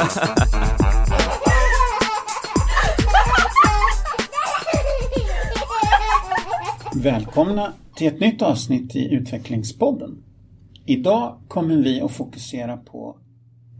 Välkomna 6.94 7.72
till 7.96 8.06
ett 8.06 8.20
nytt 8.20 8.42
avsnitt 8.42 8.96
i 8.96 9.14
Utvecklingspodden. 9.14 10.22
Idag 10.86 11.38
kommer 11.48 11.76
vi 11.76 12.00
att 12.00 12.12
fokusera 12.12 12.76
på 12.76 13.16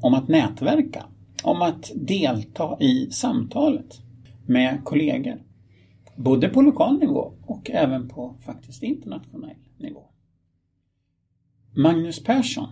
om 0.03 0.15
att 0.15 0.29
nätverka, 0.29 1.07
om 1.43 1.62
att 1.62 1.91
delta 1.95 2.77
i 2.80 3.11
samtalet 3.11 3.98
med 4.47 4.84
kollegor. 4.84 5.43
Både 6.16 6.48
på 6.48 6.62
lokal 6.62 6.98
nivå 6.98 7.33
och 7.43 7.71
även 7.71 8.09
på 8.09 8.37
faktiskt 8.45 8.83
internationell 8.83 9.57
nivå. 9.79 10.02
Magnus 11.77 12.25
Persson, 12.25 12.69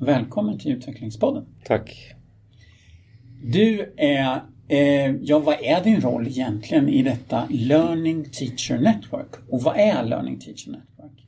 välkommen 0.00 0.58
till 0.58 0.72
Utvecklingspodden. 0.72 1.44
Tack. 1.64 2.14
Du 3.46 3.92
är, 3.96 4.40
eh, 4.68 5.14
ja 5.20 5.38
vad 5.38 5.54
är 5.62 5.84
din 5.84 6.00
roll 6.00 6.26
egentligen 6.26 6.88
i 6.88 7.02
detta 7.02 7.48
Learning 7.50 8.24
Teacher 8.24 8.78
Network? 8.78 9.28
Och 9.48 9.62
vad 9.62 9.76
är 9.76 10.04
Learning 10.04 10.38
Teacher 10.38 10.70
Network? 10.70 11.26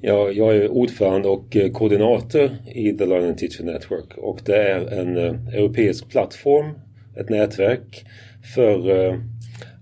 Ja, 0.00 0.30
jag 0.30 0.56
är 0.56 0.68
ordförande 0.68 1.28
och 1.28 1.56
eh, 1.56 1.72
koordinator 1.72 2.50
i 2.74 2.92
The 2.92 3.06
Learning 3.06 3.36
Teacher 3.36 3.64
Network 3.64 4.16
och 4.16 4.40
det 4.44 4.56
är 4.56 5.00
en 5.00 5.16
eh, 5.16 5.54
europeisk 5.54 6.08
plattform, 6.08 6.78
ett 7.16 7.28
nätverk 7.30 8.04
för 8.54 9.06
eh, 9.06 9.18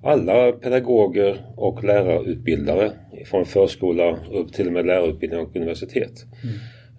alla 0.03 0.53
pedagoger 0.53 1.37
och 1.57 1.85
lärarutbildare 1.85 2.91
från 3.27 3.45
förskola 3.45 4.17
upp 4.33 4.53
till 4.53 4.67
och 4.67 4.73
med 4.73 4.87
lärarutbildning 4.87 5.41
och 5.41 5.57
universitet. 5.57 6.25
Mm. 6.43 6.57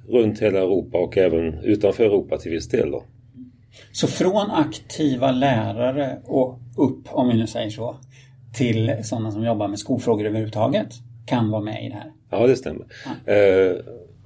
Runt 0.07 0.41
hela 0.41 0.59
Europa 0.59 0.97
och 0.97 1.17
även 1.17 1.53
utanför 1.63 2.03
Europa 2.03 2.37
till 2.37 2.51
viss 2.51 2.69
del. 2.69 2.91
Då. 2.91 3.03
Så 3.91 4.07
från 4.07 4.51
aktiva 4.51 5.31
lärare 5.31 6.17
och 6.25 6.59
upp, 6.77 6.99
om 7.09 7.27
vi 7.27 7.33
nu 7.33 7.47
säger 7.47 7.69
så, 7.69 7.95
till 8.53 8.93
sådana 9.03 9.31
som 9.31 9.43
jobbar 9.43 9.67
med 9.67 9.79
skolfrågor 9.79 10.25
överhuvudtaget 10.25 10.93
kan 11.25 11.49
vara 11.49 11.61
med 11.61 11.85
i 11.85 11.89
det 11.89 11.95
här? 11.95 12.11
Ja, 12.29 12.47
det 12.47 12.55
stämmer. 12.55 12.85
Ja. 13.25 13.33
Eh, 13.33 13.75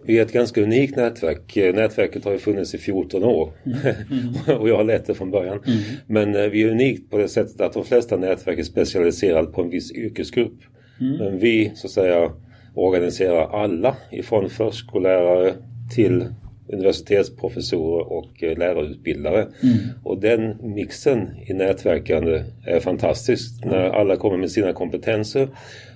vi 0.05 0.19
är 0.19 0.21
ett 0.21 0.33
ganska 0.33 0.61
unikt 0.61 0.95
nätverk. 0.95 1.55
Nätverket 1.55 2.25
har 2.25 2.31
ju 2.31 2.38
funnits 2.38 2.73
i 2.75 2.77
14 2.77 3.23
år 3.23 3.51
mm. 3.66 3.77
Mm. 4.11 4.61
och 4.61 4.69
jag 4.69 4.77
har 4.77 4.83
lett 4.83 5.05
det 5.05 5.13
från 5.13 5.31
början. 5.31 5.59
Mm. 5.67 5.79
Men 6.07 6.35
eh, 6.35 6.49
vi 6.49 6.63
är 6.63 6.71
unikt 6.71 7.11
på 7.11 7.17
det 7.17 7.27
sättet 7.27 7.61
att 7.61 7.73
de 7.73 7.85
flesta 7.85 8.17
nätverk 8.17 8.59
är 8.59 8.63
specialiserade 8.63 9.47
på 9.47 9.61
en 9.61 9.69
viss 9.69 9.91
yrkesgrupp. 9.91 10.57
Mm. 10.99 11.17
Men 11.17 11.39
vi 11.39 11.71
så 11.75 11.88
att 11.88 11.91
säga 11.91 12.31
organiserar 12.75 13.63
alla 13.63 13.95
ifrån 14.11 14.49
förskollärare 14.49 15.53
till 15.95 16.25
universitetsprofessorer 16.67 18.11
och 18.11 18.44
eh, 18.44 18.58
lärarutbildare. 18.58 19.41
Mm. 19.41 19.77
Och 20.03 20.19
den 20.19 20.58
mixen 20.73 21.30
i 21.47 21.53
nätverkande 21.53 22.44
är 22.66 22.80
fantastisk 22.80 23.66
när 23.66 23.89
alla 23.89 24.16
kommer 24.16 24.38
med 24.38 24.52
sina 24.52 24.73
kompetenser, 24.73 25.49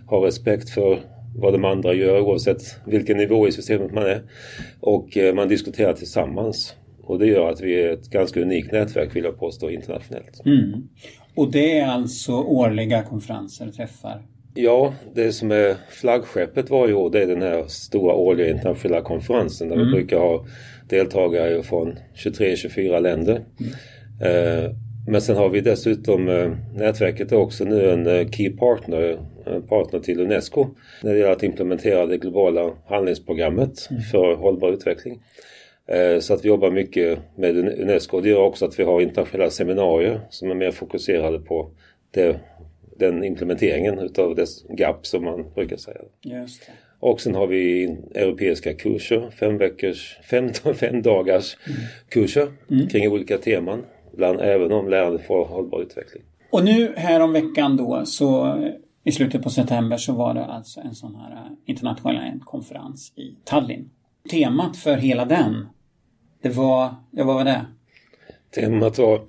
har 0.06 0.22
respekt 0.22 0.70
för 0.70 1.00
vad 1.36 1.53
de 1.53 1.66
andra 1.66 1.94
gör 1.94 2.22
oavsett 2.22 2.61
vilken 2.86 3.17
nivå 3.17 3.48
i 3.48 3.52
systemet 3.52 3.94
man 3.94 4.03
är. 4.03 4.22
Och 4.80 5.17
eh, 5.17 5.36
man 5.36 5.48
diskuterar 5.48 5.94
tillsammans. 5.94 6.76
Och 7.04 7.20
det 7.20 7.28
gör 7.28 7.50
att 7.50 7.61
vi 7.61 7.81
är 7.81 7.94
ett 7.94 8.09
ganska 8.09 8.42
unikt 8.42 8.72
nätverk 8.72 9.16
vill 9.16 9.23
jag 9.23 9.39
påstå 9.39 9.70
internationellt. 9.70 10.45
Mm. 10.45 10.88
Och 11.36 11.52
det 11.52 11.80
är 11.80 11.88
alltså 11.88 12.33
årliga 12.33 13.04
konferenser 13.04 13.67
och 13.67 13.73
träffar? 13.73 14.22
Ja, 14.53 14.94
det 15.14 15.31
som 15.31 15.52
är 15.52 15.75
flaggskeppet 15.89 16.69
varje 16.69 16.94
år 16.94 17.09
det 17.09 17.23
är 17.23 17.28
den 17.28 17.42
här 17.42 17.64
stora 17.67 18.14
årliga 18.14 18.50
internationella 18.50 19.02
konferensen 19.02 19.69
där 19.69 19.75
mm. 19.75 19.88
vi 19.88 19.94
brukar 19.94 20.17
ha 20.17 20.45
deltagare 20.89 21.64
från 21.64 22.00
23-24 22.16 23.00
länder. 23.00 23.42
Mm. 23.59 23.72
Eh, 24.22 24.72
men 25.08 25.22
sen 25.22 25.36
har 25.36 25.50
vi 25.50 25.61
dessutom 25.61 26.30
eh, 26.30 26.52
nätverket 26.76 27.32
är 27.32 27.36
också 27.36 27.64
nu 27.64 27.92
en 27.92 28.08
eh, 28.08 28.30
Key 28.30 28.49
Partner, 28.49 29.20
en 29.45 29.61
partner 29.61 29.99
till 29.99 30.20
Unesco 30.20 30.67
när 31.04 31.14
det 31.14 31.20
gäller 31.20 31.31
att 31.31 31.43
implementera 31.43 32.05
det 32.05 32.17
globala 32.17 32.71
handlingsprogrammet 32.87 33.87
mm. 33.92 34.02
för 34.02 34.36
hållbar 34.36 34.71
utveckling. 34.71 35.20
Så 36.20 36.33
att 36.33 36.45
vi 36.45 36.48
jobbar 36.48 36.71
mycket 36.71 37.20
med 37.36 37.58
Unesco. 37.58 38.21
Det 38.21 38.30
gör 38.30 38.42
också 38.42 38.66
att 38.66 38.80
vi 38.80 38.83
har 38.83 39.02
internationella 39.02 39.49
seminarier 39.49 40.21
som 40.30 40.52
är 40.52 40.55
mer 40.55 40.71
fokuserade 40.71 41.39
på 41.39 41.71
det, 42.11 42.39
den 42.99 43.23
implementeringen 43.23 43.99
utav 43.99 44.36
dess 44.36 44.64
GAP 44.64 45.05
som 45.05 45.23
man 45.23 45.54
brukar 45.55 45.77
säga. 45.77 46.02
Just 46.21 46.65
det. 46.65 46.71
Och 46.99 47.21
sen 47.21 47.36
har 47.36 47.48
vi 47.48 47.83
europeiska 48.15 48.73
kurser, 48.73 49.30
fem 49.32 49.58
veckors, 49.58 50.17
fem, 50.30 50.49
fem 50.76 51.02
dagars 51.02 51.58
mm. 51.67 51.80
kurser 52.10 52.48
mm. 52.71 52.87
kring 52.87 53.11
olika 53.11 53.37
teman 53.37 53.86
bland 54.17 54.39
även 54.39 54.71
om 54.71 54.89
lärande 54.89 55.20
för 55.20 55.43
hållbar 55.43 55.82
utveckling. 55.82 56.23
Och 56.52 56.64
nu 56.64 56.93
här 56.98 57.20
om 57.20 57.33
veckan 57.33 57.77
då 57.77 58.05
så 58.05 58.58
i 59.04 59.11
slutet 59.11 59.43
på 59.43 59.49
september 59.49 59.98
så 59.98 60.14
var 60.14 60.33
det 60.33 60.45
alltså 60.45 60.80
en 60.80 60.95
sån 60.95 61.16
här 61.16 61.31
eh, 61.31 61.52
internationell 61.66 62.39
konferens 62.39 63.14
i 63.16 63.36
Tallinn. 63.43 63.89
Temat 64.30 64.77
för 64.77 64.98
hela 64.98 65.26
den, 65.26 65.67
det 66.42 66.49
var, 66.49 66.95
ja 67.11 67.23
vad 67.23 67.36
var 67.36 67.43
det? 67.43 67.66
Temat 68.55 68.98
var 68.98 69.21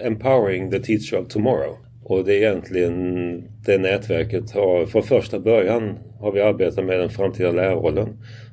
Empowering 0.06 0.70
the 0.70 0.78
teacher 0.78 1.18
of 1.18 1.28
tomorrow. 1.28 1.76
Och 2.12 2.24
det 2.24 2.34
är 2.34 2.36
egentligen 2.36 3.44
det 3.64 3.78
nätverket 3.78 4.50
har, 4.50 4.86
från 4.86 5.02
första 5.02 5.38
början 5.38 5.98
har 6.20 6.32
vi 6.32 6.40
arbetat 6.40 6.84
med 6.84 6.98
den 7.00 7.10
framtida 7.10 7.52
lärarrollen 7.52 8.08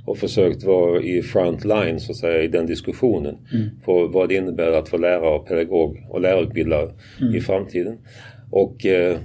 och 0.05 0.17
försökt 0.17 0.63
vara 0.63 1.01
i 1.01 1.21
front 1.21 1.65
line 1.65 1.99
så 1.99 2.11
att 2.11 2.17
säga 2.17 2.43
i 2.43 2.47
den 2.47 2.65
diskussionen 2.65 3.37
mm. 3.53 3.69
på 3.85 4.07
vad 4.07 4.29
det 4.29 4.35
innebär 4.35 4.71
att 4.71 4.91
vara 4.91 5.01
lärare 5.01 5.35
och 5.35 5.47
pedagog 5.47 6.05
och 6.09 6.21
lärarutbildare 6.21 6.89
mm. 7.21 7.35
i 7.35 7.41
framtiden. 7.41 7.97
Och 8.51 8.85
eh, 8.85 9.17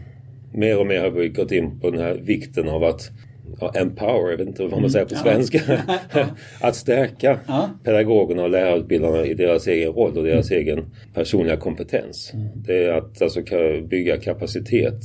mer 0.53 0.78
och 0.78 0.87
mer 0.87 1.00
har 1.00 1.11
vi 1.11 1.28
gått 1.28 1.53
in 1.53 1.81
på 1.81 1.91
den 1.91 2.00
här 2.00 2.15
vikten 2.15 2.69
av 2.69 2.84
att 2.84 3.11
ja, 3.60 3.72
empower, 3.75 4.31
jag 4.31 4.38
vet 4.38 4.49
inte 4.49 4.62
vad 4.62 4.71
man 4.71 4.78
mm. 4.78 4.91
säger 4.91 5.06
på 5.06 5.15
svenska. 5.15 5.60
att 6.60 6.77
stärka 6.77 7.38
pedagogerna 7.84 8.43
och 8.43 8.50
lärarutbildarna 8.50 9.25
i 9.25 9.34
deras 9.34 9.66
egen 9.66 9.93
roll 9.93 10.19
och 10.19 10.25
deras 10.25 10.50
mm. 10.50 10.62
egen 10.62 10.84
personliga 11.15 11.56
kompetens. 11.56 12.31
Mm. 12.34 12.49
Det 12.55 12.84
är 12.84 12.93
att 12.93 13.22
alltså 13.22 13.41
bygga 13.88 14.16
kapacitet, 14.16 15.00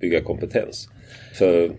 bygga 0.00 0.20
kompetens. 0.20 0.88
För 1.34 1.70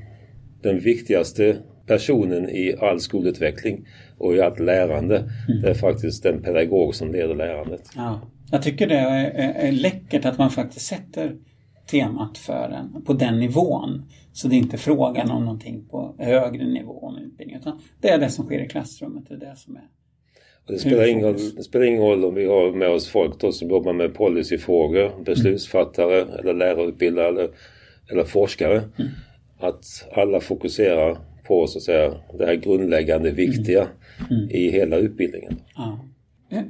den 0.62 0.80
viktigaste 0.80 1.58
personen 1.88 2.50
i 2.50 2.76
all 2.80 3.00
skolutveckling 3.00 3.88
och 4.18 4.36
i 4.36 4.42
allt 4.42 4.60
lärande. 4.60 5.18
Mm. 5.18 5.62
Det 5.62 5.70
är 5.70 5.74
faktiskt 5.74 6.24
den 6.24 6.42
pedagog 6.42 6.96
som 6.96 7.12
leder 7.12 7.36
lärandet. 7.36 7.82
Ja. 7.96 8.22
Jag 8.52 8.64
tycker 8.64 8.88
det 8.88 8.96
är, 8.96 9.26
är, 9.26 9.68
är 9.68 9.72
läckert 9.72 10.26
att 10.26 10.38
man 10.38 10.50
faktiskt 10.50 10.86
sätter 10.86 11.36
temat 11.88 12.38
för 12.38 12.70
en 12.70 13.04
på 13.06 13.14
den 13.14 13.40
nivån. 13.40 14.02
Så 14.34 14.48
det 14.48 14.56
är 14.56 14.58
inte 14.58 14.78
frågan 14.78 15.32
om 15.32 15.46
någonting 15.46 15.86
på 15.90 16.16
högre 16.20 16.66
nivå 16.66 17.00
om 17.00 17.18
utbildning 17.18 17.58
utan 17.58 17.80
det 18.02 18.10
är 18.10 18.20
det 18.20 18.30
som 18.30 18.46
sker 18.46 18.66
i 18.66 18.68
klassrummet. 18.68 19.24
Det 19.28 19.34
är 19.34 19.40
det 19.40 19.56
som 19.56 19.76
är 19.76 19.88
och 20.68 20.74
det, 20.74 20.80
spelar 20.80 21.08
ingen, 21.08 21.34
det 21.56 21.64
spelar 21.64 21.86
ingen 21.86 22.02
roll 22.02 22.26
om 22.26 22.36
vi 22.36 22.46
har 22.46 22.72
med 22.72 22.90
oss 22.90 23.08
folk 23.08 23.40
då 23.40 23.52
som 23.52 23.70
jobbar 23.70 23.94
med 23.94 24.14
policyfrågor, 24.14 25.24
beslutsfattare 25.24 26.22
mm. 26.22 26.34
eller 26.34 26.54
lärarutbildare 26.54 27.28
eller, 27.28 27.50
eller 28.12 28.24
forskare. 28.24 28.76
Mm. 28.76 29.12
Att 29.60 29.86
alla 30.16 30.40
fokuserar 30.40 31.18
på 31.48 31.68
så 31.68 31.78
att 31.78 31.84
säga 31.84 32.14
det 32.38 32.46
här 32.46 32.56
grundläggande 32.56 33.32
viktiga 33.32 33.88
mm. 34.30 34.44
Mm. 34.44 34.50
i 34.50 34.72
hela 34.72 34.98
utbildningen. 34.98 35.60
Ja. 35.76 36.00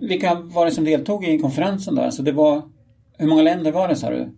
Vilka 0.02 0.36
var 0.36 0.66
det 0.66 0.72
som 0.72 0.84
deltog 0.84 1.26
i 1.26 1.40
konferensen 1.40 1.96
då? 1.96 2.02
Alltså 2.02 2.24
det 2.24 2.32
var, 2.32 2.62
hur 3.18 3.28
många 3.28 3.42
länder 3.42 3.72
var 3.72 3.88
det 3.88 3.96
sa 3.96 4.09
du? 4.09 4.30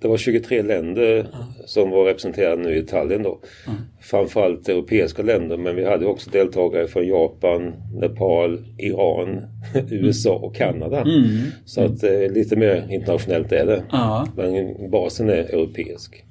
Det 0.00 0.08
var 0.08 0.16
23 0.16 0.62
länder 0.62 1.26
som 1.66 1.90
var 1.90 2.04
representerade 2.04 2.62
nu 2.62 2.76
i 2.76 2.82
Tallinn 2.82 3.22
då. 3.22 3.38
Ja. 3.66 3.72
Framförallt 4.00 4.68
europeiska 4.68 5.22
länder 5.22 5.56
men 5.56 5.76
vi 5.76 5.84
hade 5.84 6.06
också 6.06 6.30
deltagare 6.30 6.86
från 6.86 7.06
Japan, 7.06 7.72
Nepal, 8.00 8.64
Iran, 8.78 9.40
USA 9.90 10.34
och 10.34 10.54
Kanada. 10.54 11.00
Mm. 11.00 11.26
Så 11.64 11.84
att 11.84 12.02
eh, 12.02 12.32
lite 12.32 12.56
mer 12.56 12.86
internationellt 12.90 13.52
är 13.52 13.66
det. 13.66 13.82
Ja. 13.92 14.28
Men 14.36 14.90
basen 14.90 15.30
är 15.30 15.34
europeisk. 15.34 16.24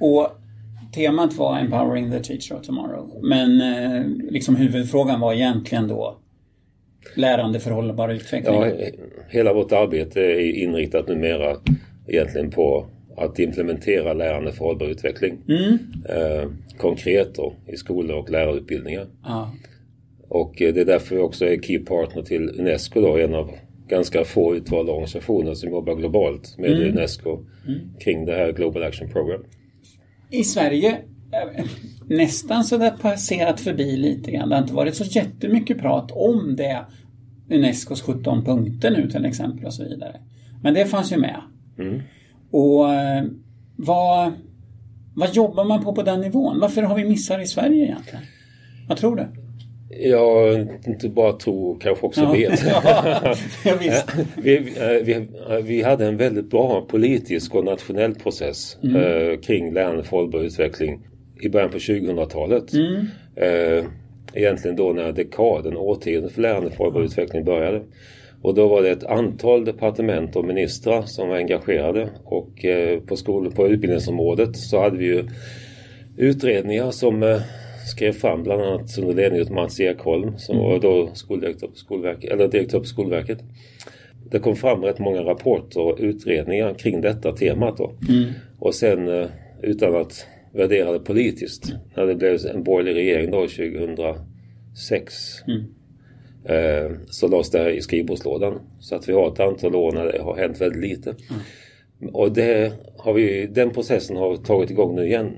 Och 0.00 0.28
temat 0.94 1.34
var 1.34 1.58
Empowering 1.58 2.10
the 2.10 2.18
Teacher 2.18 2.56
of 2.56 2.66
Tomorrow. 2.66 3.20
Men 3.22 3.60
eh, 3.60 4.06
liksom 4.30 4.56
huvudfrågan 4.56 5.20
var 5.20 5.32
egentligen 5.32 5.88
då 5.88 6.18
lärande 7.14 7.60
för 7.60 7.70
hållbar 7.70 8.08
utveckling. 8.08 8.54
Ja, 8.54 8.70
hela 9.28 9.52
vårt 9.52 9.72
arbete 9.72 10.20
är 10.20 10.62
inriktat 10.62 11.08
numera 11.08 11.56
egentligen 12.08 12.50
på 12.50 12.86
att 13.16 13.38
implementera 13.38 14.14
lärande 14.14 14.52
för 14.52 14.64
hållbar 14.64 14.86
utveckling. 14.86 15.38
Mm. 15.48 15.78
Eh, 16.08 16.50
konkret 16.78 17.34
då, 17.34 17.54
i 17.66 17.76
skolor 17.76 18.16
och 18.16 18.30
lärarutbildningar. 18.30 19.06
Ah. 19.22 19.46
Och 20.28 20.62
eh, 20.62 20.74
det 20.74 20.80
är 20.80 20.84
därför 20.84 21.14
vi 21.14 21.20
också 21.20 21.44
är 21.44 21.58
Key 21.58 21.78
Partner 21.78 22.22
till 22.22 22.60
Unesco 22.60 23.00
då, 23.00 23.18
en 23.18 23.34
av 23.34 23.50
ganska 23.88 24.24
få 24.24 24.56
utvalda 24.56 24.92
organisationer 24.92 25.54
som 25.54 25.70
jobbar 25.70 25.94
globalt 25.94 26.58
med 26.58 26.72
mm. 26.72 26.88
Unesco 26.88 27.38
mm. 27.66 27.80
kring 28.00 28.24
det 28.24 28.32
här 28.32 28.52
Global 28.52 28.82
Action 28.82 29.08
Program 29.08 29.44
i 30.30 30.44
Sverige 30.44 30.98
eh, 31.32 31.64
nästan 32.08 32.64
så 32.64 32.76
där 32.76 32.90
passerat 32.90 33.60
förbi 33.60 33.96
lite 33.96 34.30
grann. 34.30 34.48
Det 34.48 34.54
har 34.54 34.62
inte 34.62 34.74
varit 34.74 34.94
så 34.94 35.04
jättemycket 35.04 35.78
prat 35.78 36.10
om 36.12 36.56
det 36.56 36.84
Unescos 37.50 38.02
17 38.02 38.44
punkter 38.44 38.90
nu 38.90 39.10
till 39.10 39.24
exempel 39.24 39.66
och 39.66 39.74
så 39.74 39.84
vidare. 39.84 40.20
Men 40.62 40.74
det 40.74 40.86
fanns 40.86 41.12
ju 41.12 41.16
med. 41.16 41.40
Mm. 41.78 42.00
Och 42.50 42.94
eh, 42.94 43.24
vad, 43.76 44.32
vad 45.14 45.34
jobbar 45.34 45.64
man 45.64 45.84
på 45.84 45.92
på 45.94 46.02
den 46.02 46.20
nivån? 46.20 46.60
Varför 46.60 46.82
har 46.82 46.96
vi 46.96 47.04
missar 47.04 47.38
i 47.38 47.46
Sverige 47.46 47.84
egentligen? 47.84 48.24
Vad 48.88 48.98
tror 48.98 49.16
du? 49.16 49.26
Jag 50.08 50.60
inte 50.86 51.08
bara 51.08 51.32
tror, 51.32 51.78
kanske 51.80 52.06
också 52.06 52.20
Ja. 52.20 52.32
vet. 52.32 52.64
Ja, 53.64 53.74
vi, 54.42 54.58
eh, 54.58 55.04
vi, 55.04 55.28
vi 55.62 55.82
hade 55.82 56.06
en 56.06 56.16
väldigt 56.16 56.50
bra 56.50 56.80
politisk 56.88 57.54
och 57.54 57.64
nationell 57.64 58.14
process 58.14 58.76
Mm. 58.82 58.96
eh, 58.96 59.38
kring 59.40 59.72
lärande 59.74 60.02
för 60.02 60.16
hållbar 60.16 60.38
utveckling 60.40 61.00
i 61.40 61.48
början 61.48 61.70
på 61.70 61.78
2000-talet. 61.78 62.72
Mm. 62.72 63.06
Eh, 63.36 63.84
egentligen 64.34 64.76
då 64.76 64.92
när 64.92 65.12
dekaden, 65.12 65.76
årtiondet 65.76 66.32
för 66.32 66.42
lärande 66.42 66.70
för 66.70 66.84
hållbar 66.84 67.00
utveckling 67.02 67.44
började. 67.44 67.82
Och 68.42 68.54
då 68.54 68.68
var 68.68 68.82
det 68.82 68.90
ett 68.90 69.04
antal 69.04 69.64
departement 69.64 70.36
och 70.36 70.44
ministrar 70.44 71.02
som 71.02 71.28
var 71.28 71.36
engagerade 71.36 72.08
och 72.24 72.64
eh, 72.64 73.00
på, 73.00 73.16
skol- 73.16 73.54
på 73.54 73.68
utbildningsområdet 73.68 74.56
så 74.56 74.80
hade 74.80 74.96
vi 74.96 75.06
ju 75.06 75.24
utredningar 76.16 76.90
som 76.90 77.22
eh, 77.22 77.40
skrev 77.86 78.12
fram 78.12 78.42
bland 78.42 78.62
annat 78.62 78.98
under 78.98 79.14
ledning 79.14 79.42
av 79.42 79.52
Mats 79.52 79.80
Ekholm 79.80 80.38
som 80.38 80.58
var 80.58 80.80
då 80.80 81.10
skoldirektör 81.14 81.66
på 81.66 81.76
Skolverket, 81.76 82.32
eller 82.32 82.48
direktör 82.48 82.78
på 82.78 82.84
Skolverket. 82.84 83.38
Det 84.30 84.38
kom 84.38 84.56
fram 84.56 84.84
rätt 84.84 84.98
många 84.98 85.20
rapporter 85.20 85.80
och 85.80 85.96
utredningar 86.00 86.74
kring 86.74 87.00
detta 87.00 87.32
temat 87.32 87.76
då. 87.76 87.92
Och 88.58 88.74
sen 88.74 89.08
eh, 89.08 89.26
utan 89.62 89.96
att 89.96 90.26
värdera 90.52 90.92
det 90.92 90.98
politiskt 90.98 91.72
när 91.94 92.06
det 92.06 92.14
blev 92.14 92.38
en 92.54 92.62
borgerlig 92.62 92.94
regering 92.94 93.30
då 93.30 93.40
2006 93.40 95.40
eh, 95.40 95.54
så 97.06 97.28
lades 97.28 97.50
det 97.50 97.72
i 97.72 97.80
skrivbordslådan. 97.80 98.60
Så 98.80 98.94
att 98.94 99.08
vi 99.08 99.12
har 99.12 99.32
ett 99.32 99.40
antal 99.40 99.74
år 99.74 99.92
när 99.92 100.04
det 100.06 100.22
har 100.22 100.36
hänt 100.36 100.60
väldigt 100.60 100.90
lite. 100.90 101.14
Och 102.12 102.32
det 102.32 102.72
har 102.96 103.12
vi, 103.12 103.46
den 103.46 103.70
processen 103.70 104.16
har 104.16 104.36
tagit 104.36 104.70
igång 104.70 104.94
nu 104.96 105.06
igen. 105.06 105.32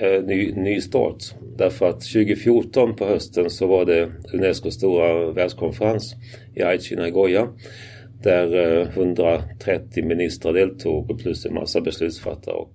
Eh, 0.00 0.24
ny, 0.24 0.52
ny 0.52 0.80
start. 0.80 1.16
Därför 1.56 1.88
att 1.88 2.00
2014 2.00 2.96
på 2.96 3.04
hösten 3.04 3.50
så 3.50 3.66
var 3.66 3.84
det 3.84 4.12
Unescos 4.32 4.74
stora 4.74 5.30
världskonferens 5.32 6.14
i 6.54 6.62
Aichi, 6.62 6.96
Nagoya. 6.96 7.48
Där 8.22 8.80
eh, 8.80 8.88
130 8.88 10.04
ministrar 10.04 10.52
deltog 10.52 11.10
och 11.10 11.18
plus 11.18 11.46
en 11.46 11.54
massa 11.54 11.80
beslutsfattare. 11.80 12.54
Och 12.54 12.72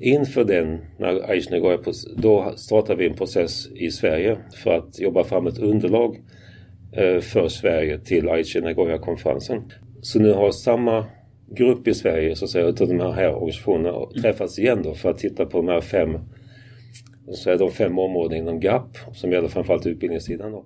inför 0.00 0.44
den, 0.44 0.78
när 0.98 1.30
Aichi 1.30 1.50
Nagoya, 1.50 1.78
då 2.16 2.52
startade 2.56 2.98
vi 2.98 3.06
en 3.06 3.16
process 3.16 3.68
i 3.74 3.90
Sverige 3.90 4.38
för 4.64 4.70
att 4.70 5.00
jobba 5.00 5.24
fram 5.24 5.46
ett 5.46 5.58
underlag 5.58 6.16
eh, 6.16 6.22
Eh, 6.92 7.20
för 7.20 7.48
Sverige 7.48 7.98
till 7.98 8.28
Aichi 8.28 8.60
Nagoya-konferensen. 8.60 9.72
Så 10.00 10.18
nu 10.18 10.32
har 10.32 10.50
samma 10.50 11.04
grupp 11.50 11.88
i 11.88 11.94
Sverige, 11.94 12.36
så 12.36 12.44
att 12.44 12.50
säga, 12.50 12.66
utav 12.66 12.88
de 12.88 13.00
här 13.00 13.34
organisationerna 13.34 14.06
träffats 14.22 14.58
igen 14.58 14.82
då 14.82 14.94
för 14.94 15.10
att 15.10 15.18
titta 15.18 15.46
på 15.46 15.58
de 15.58 15.68
här 15.68 15.80
fem, 15.80 16.18
så 17.32 17.50
är 17.50 17.58
de 17.58 17.70
fem 17.70 17.98
områdena 17.98 18.36
inom 18.36 18.60
GAP 18.60 18.98
som 19.12 19.32
gäller 19.32 19.48
framförallt 19.48 19.86
utbildningssidan. 19.86 20.52
Då. 20.52 20.64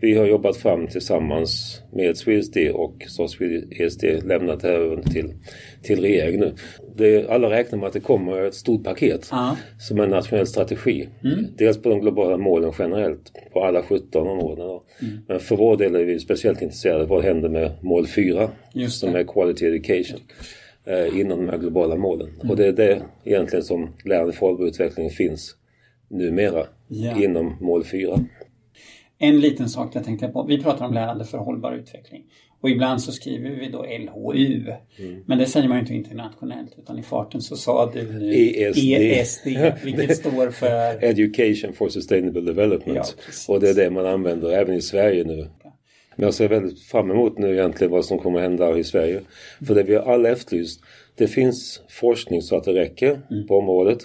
Vi 0.00 0.14
har 0.16 0.26
jobbat 0.26 0.56
fram 0.56 0.86
tillsammans 0.86 1.80
med 1.92 2.16
SwedeSD 2.16 2.56
och 2.72 3.04
så 3.08 3.22
har 3.22 3.28
SwedeSD 3.28 4.04
lämnat 4.24 4.60
det 4.60 4.68
här 4.68 4.74
över 4.74 5.02
till, 5.02 5.32
till 5.82 6.00
regeringen 6.00 6.40
nu. 6.40 6.52
Det, 6.96 7.28
alla 7.30 7.50
räknar 7.50 7.78
med 7.78 7.86
att 7.86 7.92
det 7.92 8.00
kommer 8.00 8.42
ett 8.42 8.54
stort 8.54 8.84
paket 8.84 9.28
Ja. 9.30 9.56
som 9.80 10.00
en 10.00 10.10
nationell 10.10 10.46
strategi. 10.46 11.08
Dels 11.56 11.82
på 11.82 11.88
de 11.88 12.00
globala 12.00 12.36
målen 12.36 12.72
generellt 12.78 13.32
på 13.52 13.64
alla 13.64 13.82
17 13.82 14.26
områden. 14.28 14.66
Då. 14.66 14.82
Men 15.28 15.40
för 15.40 15.56
vår 15.56 15.76
del 15.76 15.94
är 15.94 16.04
vi 16.04 16.18
speciellt 16.18 16.62
intresserade 16.62 17.02
av 17.02 17.08
vad 17.08 17.24
händer 17.24 17.48
med 17.48 17.70
mål 17.80 18.06
4 18.06 18.50
Just 18.74 19.00
som 19.00 19.14
är 19.14 19.24
Quality 19.24 19.66
Education 19.66 20.20
eh, 20.84 21.20
inom 21.20 21.38
de 21.46 21.48
här 21.50 21.58
globala 21.58 21.96
målen. 21.96 22.28
Och 22.48 22.56
det 22.56 22.66
är 22.66 22.72
det 22.72 23.02
egentligen 23.24 23.64
som 23.64 23.88
lärande 24.04 24.32
för 24.32 24.40
hållbar 24.46 24.66
utveckling 24.66 25.10
finns 25.10 25.54
numera 26.08 26.66
Ja. 26.88 27.22
inom 27.24 27.56
mål 27.60 27.84
4. 27.84 28.18
En 29.22 29.40
liten 29.40 29.68
sak 29.68 29.90
jag 29.96 30.04
tänkte 30.04 30.28
på. 30.28 30.42
Vi 30.42 30.62
pratar 30.62 30.84
om 30.84 30.94
lärande 30.94 31.24
för 31.24 31.38
hållbar 31.38 31.72
utveckling. 31.72 32.24
Och 32.60 32.70
ibland 32.70 33.02
så 33.02 33.12
skriver 33.12 33.50
vi 33.50 33.68
då 33.68 33.82
LHU. 33.82 34.72
Men 35.26 35.38
det 35.38 35.46
säger 35.46 35.68
man 35.68 35.76
ju 35.76 35.80
inte 35.80 35.94
internationellt 35.94 36.78
utan 36.78 36.98
i 36.98 37.02
farten 37.02 37.40
så 37.40 37.56
sa 37.56 37.90
du 37.94 38.12
nu 38.12 38.32
ESD. 38.32 38.78
ESD 38.78 39.46
vilket 39.84 40.16
står 40.16 40.50
för 40.50 41.04
Education 41.04 41.72
for 41.72 41.88
Sustainable 41.88 42.40
Development. 42.40 43.16
Ja, 43.48 43.54
och 43.54 43.60
det 43.60 43.70
är 43.70 43.74
det 43.74 43.90
man 43.90 44.06
använder 44.06 44.50
även 44.50 44.74
i 44.74 44.82
Sverige 44.82 45.24
nu. 45.24 45.48
Men 46.16 46.24
jag 46.24 46.34
ser 46.34 46.48
väldigt 46.48 46.82
fram 46.82 47.10
emot 47.10 47.38
nu 47.38 47.52
egentligen 47.52 47.90
vad 47.90 48.04
som 48.04 48.18
kommer 48.18 48.40
hända 48.40 48.78
i 48.78 48.84
Sverige. 48.84 49.20
För 49.66 49.74
det 49.74 49.82
vi 49.82 49.94
har 49.94 50.12
alla 50.12 50.28
efterlyst, 50.28 50.80
det 51.14 51.26
finns 51.26 51.82
forskning 51.88 52.42
så 52.42 52.56
att 52.56 52.64
det 52.64 52.72
räcker 52.72 53.20
på 53.48 53.58
området. 53.58 53.98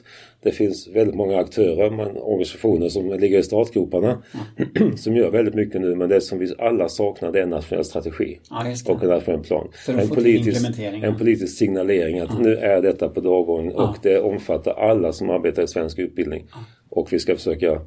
Det 0.43 0.51
finns 0.51 0.87
väldigt 0.87 1.15
många 1.15 1.39
aktörer, 1.39 2.17
organisationer 2.17 2.89
som 2.89 3.19
ligger 3.19 3.39
i 3.39 3.43
startgroparna 3.43 4.23
som 4.97 5.15
gör 5.15 5.31
väldigt 5.31 5.55
mycket 5.55 5.81
nu. 5.81 5.95
Men 5.95 6.09
det 6.09 6.21
som 6.21 6.39
vi 6.39 6.53
alla 6.59 6.89
saknar 6.89 7.31
det 7.31 7.39
är 7.39 7.43
en 7.43 7.49
nationell 7.49 7.85
strategi 7.85 8.39
Ja, 8.49 8.75
och 8.85 9.03
en 9.03 9.09
nationell 9.09 9.43
plan. 9.43 9.67
Att 9.87 9.89
en, 9.89 10.09
politisk, 10.09 10.65
en 11.03 11.17
politisk 11.17 11.57
signalering 11.57 12.19
att 12.19 12.41
nu 12.41 12.55
är 12.55 12.81
detta 12.81 13.09
på 13.09 13.19
dagordningen 13.19 13.75
och 13.75 13.97
det 14.01 14.19
omfattar 14.19 14.73
alla 14.73 15.13
som 15.13 15.29
arbetar 15.29 15.63
i 15.63 15.67
svensk 15.67 15.99
utbildning. 15.99 16.45
Och 16.89 17.13
vi 17.13 17.19
ska 17.19 17.35
försöka 17.35 17.81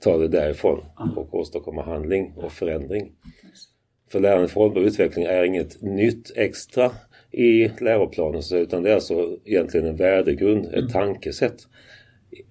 ta 0.00 0.18
det 0.18 0.28
därifrån 0.28 0.84
och 1.16 1.34
åstadkomma 1.34 1.82
handling 1.82 2.32
och 2.36 2.52
förändring. 2.52 3.12
För 4.10 4.20
lärande 4.20 4.48
för 4.48 4.60
hållbar 4.60 4.80
utveckling 4.80 5.24
är 5.24 5.44
inget 5.44 5.82
nytt 5.82 6.32
extra 6.36 6.90
i 7.30 7.70
läroplanen 7.80 8.42
utan 8.52 8.82
det 8.82 8.90
är 8.90 8.94
alltså 8.94 9.36
egentligen 9.44 9.86
en 9.86 9.96
värdegrund, 9.96 10.66
ett 10.66 10.92
tankesätt. 10.92 11.56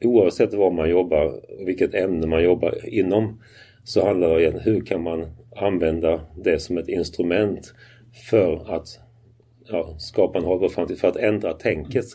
Oavsett 0.01 0.53
var 0.53 0.71
man 0.71 0.89
jobbar, 0.89 1.41
vilket 1.65 1.93
ämne 1.93 2.27
man 2.27 2.43
jobbar 2.43 2.89
inom, 2.89 3.41
så 3.83 4.05
handlar 4.05 4.39
det 4.39 4.47
om 4.47 4.59
hur 4.59 4.81
kan 4.81 5.03
man 5.03 5.25
använda 5.55 6.21
det 6.43 6.59
som 6.59 6.77
ett 6.77 6.89
instrument 6.89 7.73
för 8.29 8.75
att 8.75 8.99
ja, 9.65 9.95
skapa 9.97 10.37
en 10.37 10.45
hållbar 10.45 10.69
framtid, 10.69 10.99
för 10.99 11.07
att 11.07 11.17
ändra 11.17 11.53
tänket. 11.53 12.05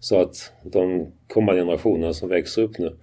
Så 0.00 0.20
att 0.20 0.52
de 0.62 1.12
kommande 1.28 1.60
generationerna 1.60 2.12
som 2.12 2.28
växer 2.28 2.62
upp 2.62 2.78
nu 2.78 2.96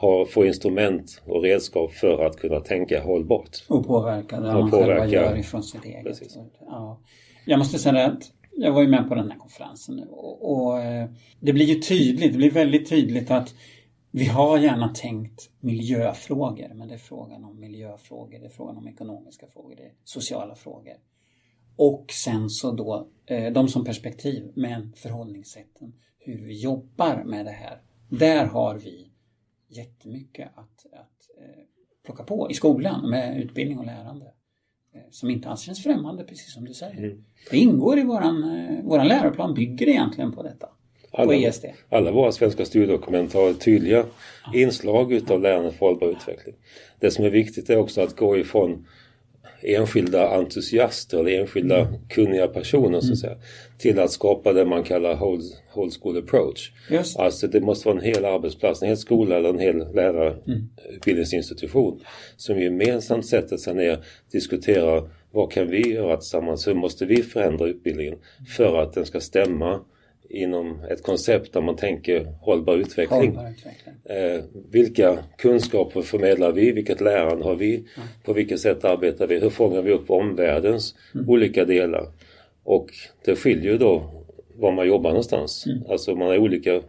har, 0.00 0.24
får 0.24 0.46
instrument 0.46 1.22
och 1.26 1.42
redskap 1.42 1.92
för 1.92 2.24
att 2.26 2.36
kunna 2.36 2.60
tänka 2.60 3.02
hållbart. 3.02 3.64
och 3.68 3.86
påverka 3.86 4.40
det 4.40 4.48
Och 4.48 4.60
man 4.60 4.70
själva 4.70 4.86
påverka. 4.86 5.12
gör 5.12 5.38
ifrån 5.38 5.62
sitt 5.62 5.84
eget. 5.84 6.04
Precis. 6.04 6.38
Ja. 6.60 7.00
Jag 7.46 7.58
måste 7.58 7.78
säga 7.78 8.06
att 8.06 8.32
jag 8.56 8.72
var 8.72 8.82
ju 8.82 8.88
med 8.88 9.08
på 9.08 9.14
den 9.14 9.30
här 9.30 9.38
konferensen 9.38 9.96
nu 9.96 10.06
och, 10.10 10.52
och 10.52 10.80
eh, 10.80 11.08
det 11.40 11.52
blir 11.52 11.66
ju 11.66 11.74
tydligt, 11.80 12.32
det 12.32 12.38
blir 12.38 12.50
väldigt 12.50 12.88
tydligt 12.88 13.30
att 13.30 13.54
vi 14.10 14.24
har 14.24 14.58
gärna 14.58 14.88
tänkt 14.88 15.50
miljöfrågor 15.60 16.74
men 16.74 16.88
det 16.88 16.94
är 16.94 16.98
frågan 16.98 17.44
om 17.44 17.60
miljöfrågor, 17.60 18.38
det 18.38 18.46
är 18.46 18.50
frågan 18.50 18.76
om 18.76 18.88
ekonomiska 18.88 19.46
frågor, 19.52 19.76
det 19.76 19.82
är 19.82 19.92
sociala 20.04 20.54
frågor. 20.54 20.94
Och 21.76 22.04
sen 22.24 22.50
så 22.50 22.72
då 22.72 23.08
eh, 23.26 23.52
de 23.52 23.68
som 23.68 23.84
perspektiv 23.84 24.52
men 24.54 24.92
förhållningssätten, 24.96 25.92
hur 26.18 26.46
vi 26.46 26.60
jobbar 26.60 27.22
med 27.24 27.46
det 27.46 27.50
här. 27.52 27.80
Där 28.08 28.46
har 28.46 28.74
vi 28.74 29.09
jättemycket 29.70 30.48
att, 30.54 30.86
att 30.92 31.30
eh, 31.38 31.62
plocka 32.04 32.24
på 32.24 32.50
i 32.50 32.54
skolan 32.54 33.10
med 33.10 33.42
utbildning 33.42 33.78
och 33.78 33.86
lärande. 33.86 34.26
Eh, 34.94 35.00
som 35.10 35.30
inte 35.30 35.48
alls 35.48 35.60
känns 35.60 35.82
främmande, 35.82 36.24
precis 36.24 36.54
som 36.54 36.64
du 36.64 36.74
säger. 36.74 37.16
Det 37.50 37.56
ingår 37.56 37.98
i 37.98 38.02
våran, 38.02 38.44
eh, 38.44 38.84
våran 38.84 39.08
läroplan, 39.08 39.54
bygger 39.54 39.88
egentligen 39.88 40.32
på 40.32 40.42
detta. 40.42 40.68
På 41.10 41.22
Alla, 41.22 41.34
ESD. 41.34 41.64
alla 41.88 42.12
våra 42.12 42.32
svenska 42.32 42.64
styrdokument 42.64 43.34
har 43.34 43.52
tydliga 43.52 44.04
inslag 44.54 45.12
utav 45.12 45.40
lärande 45.40 45.72
för 45.72 45.86
hållbar 45.86 46.06
utveckling. 46.08 46.54
Det 46.98 47.10
som 47.10 47.24
är 47.24 47.30
viktigt 47.30 47.70
är 47.70 47.76
också 47.76 48.00
att 48.00 48.16
gå 48.16 48.38
ifrån 48.38 48.86
enskilda 49.62 50.28
entusiaster 50.28 51.18
eller 51.18 51.40
enskilda 51.40 51.88
kunniga 52.08 52.48
personer 52.48 53.00
så 53.00 53.12
att 53.12 53.18
säga, 53.18 53.36
till 53.78 53.98
att 53.98 54.10
skapa 54.10 54.52
det 54.52 54.64
man 54.64 54.82
kallar 54.82 55.14
whole, 55.14 55.42
whole 55.74 55.90
school 56.00 56.18
approach. 56.18 56.72
Just. 56.90 57.18
Alltså 57.18 57.46
det 57.46 57.60
måste 57.60 57.88
vara 57.88 57.98
en 57.98 58.04
hel 58.04 58.24
arbetsplats, 58.24 58.82
en 58.82 58.88
hel 58.88 58.96
skola 58.96 59.36
eller 59.36 59.48
en 59.48 59.58
hel 59.58 59.94
lärarutbildningsinstitution 59.94 62.00
som 62.36 62.60
gemensamt 62.60 63.26
sätter 63.26 63.56
sig 63.56 63.74
ner 63.74 63.92
och 63.92 64.04
diskuterar 64.32 65.10
vad 65.32 65.52
kan 65.52 65.68
vi 65.68 65.94
göra 65.94 66.16
tillsammans? 66.16 66.68
Hur 66.68 66.74
måste 66.74 67.06
vi 67.06 67.22
förändra 67.22 67.66
utbildningen 67.66 68.14
för 68.56 68.82
att 68.82 68.92
den 68.92 69.06
ska 69.06 69.20
stämma 69.20 69.80
inom 70.30 70.84
ett 70.90 71.02
koncept 71.02 71.52
där 71.52 71.60
man 71.60 71.76
tänker 71.76 72.24
hållbar 72.40 72.76
utveckling. 72.76 73.20
Hållbar 73.20 73.50
utveckling. 73.50 73.94
Eh, 74.04 74.42
vilka 74.70 75.18
kunskaper 75.38 76.02
förmedlar 76.02 76.52
vi? 76.52 76.72
Vilket 76.72 77.00
lärande 77.00 77.44
har 77.44 77.54
vi? 77.54 77.84
På 78.24 78.32
vilket 78.32 78.60
sätt 78.60 78.84
arbetar 78.84 79.26
vi? 79.26 79.38
Hur 79.38 79.50
fångar 79.50 79.82
vi 79.82 79.92
upp 79.92 80.10
omvärldens 80.10 80.94
olika 81.26 81.64
delar? 81.64 82.06
Och 82.64 82.86
det 83.24 83.36
skiljer 83.36 83.78
då 83.78 84.10
var 84.54 84.72
man 84.72 84.88
jobbar 84.88 85.10
någonstans. 85.10 85.64
Alltså 85.88 86.14
man 86.14 86.28
har 86.28 86.38
olika 86.38 86.80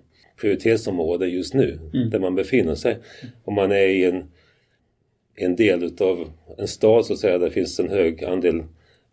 prioritetsområden 0.41 1.29
just 1.29 1.53
nu 1.53 1.79
där 2.11 2.19
man 2.19 2.35
befinner 2.35 2.75
sig. 2.75 2.97
Om 3.43 3.53
man 3.53 3.71
är 3.71 3.87
i 3.87 4.05
en 4.05 4.23
en 5.35 5.55
del 5.55 5.83
utav 5.83 6.31
en 6.57 6.67
stad 6.67 7.05
så 7.05 7.13
att 7.13 7.19
säga, 7.19 7.37
där 7.37 7.49
finns 7.49 7.79
en 7.79 7.89
hög 7.89 8.23
andel 8.23 8.63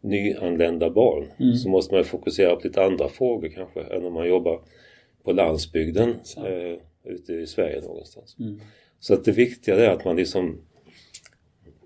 nyanlända 0.08 0.90
barn 0.90 1.26
mm. 1.40 1.54
så 1.54 1.68
måste 1.68 1.94
man 1.94 2.04
fokusera 2.04 2.56
på 2.56 2.60
lite 2.64 2.84
andra 2.84 3.08
frågor 3.08 3.48
kanske 3.48 3.80
än 3.80 4.04
om 4.04 4.12
man 4.12 4.28
jobbar 4.28 4.60
på 5.24 5.32
landsbygden 5.32 6.10
eh, 6.36 6.78
ute 7.04 7.32
i 7.32 7.46
Sverige 7.46 7.80
någonstans. 7.80 8.36
Mm. 8.40 8.60
Så 9.00 9.14
att 9.14 9.24
det 9.24 9.32
viktiga 9.32 9.76
är 9.76 9.90
att 9.90 10.04
man 10.04 10.16
liksom 10.16 10.60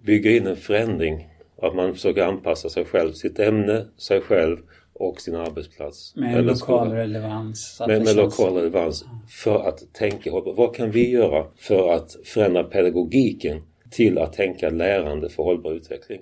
bygger 0.03 0.31
in 0.31 0.47
en 0.47 0.57
förändring. 0.57 1.29
Att 1.63 1.75
man 1.75 1.95
försöker 1.95 2.23
anpassa 2.23 2.69
sig 2.69 2.85
själv, 2.85 3.13
sitt 3.13 3.39
ämne, 3.39 3.87
sig 3.97 4.21
själv 4.21 4.59
och 4.93 5.21
sin 5.21 5.35
arbetsplats. 5.35 6.17
Med 6.17 6.45
lokal 6.45 6.57
skola. 6.57 6.95
relevans. 6.95 7.83
Med, 7.87 8.05
med 8.05 8.17
lokal 8.17 8.55
relevans. 8.55 9.05
För 9.29 9.69
att 9.69 9.93
tänka 9.93 10.31
Vad 10.31 10.75
kan 10.75 10.91
vi 10.91 11.11
göra 11.11 11.47
för 11.57 11.93
att 11.93 12.17
förändra 12.25 12.65
pedagogiken 12.65 13.63
till 13.91 14.19
att 14.19 14.33
tänka 14.33 14.71
lärande 14.71 15.29
för 15.29 15.43
hållbar 15.43 15.73
utveckling? 15.73 16.21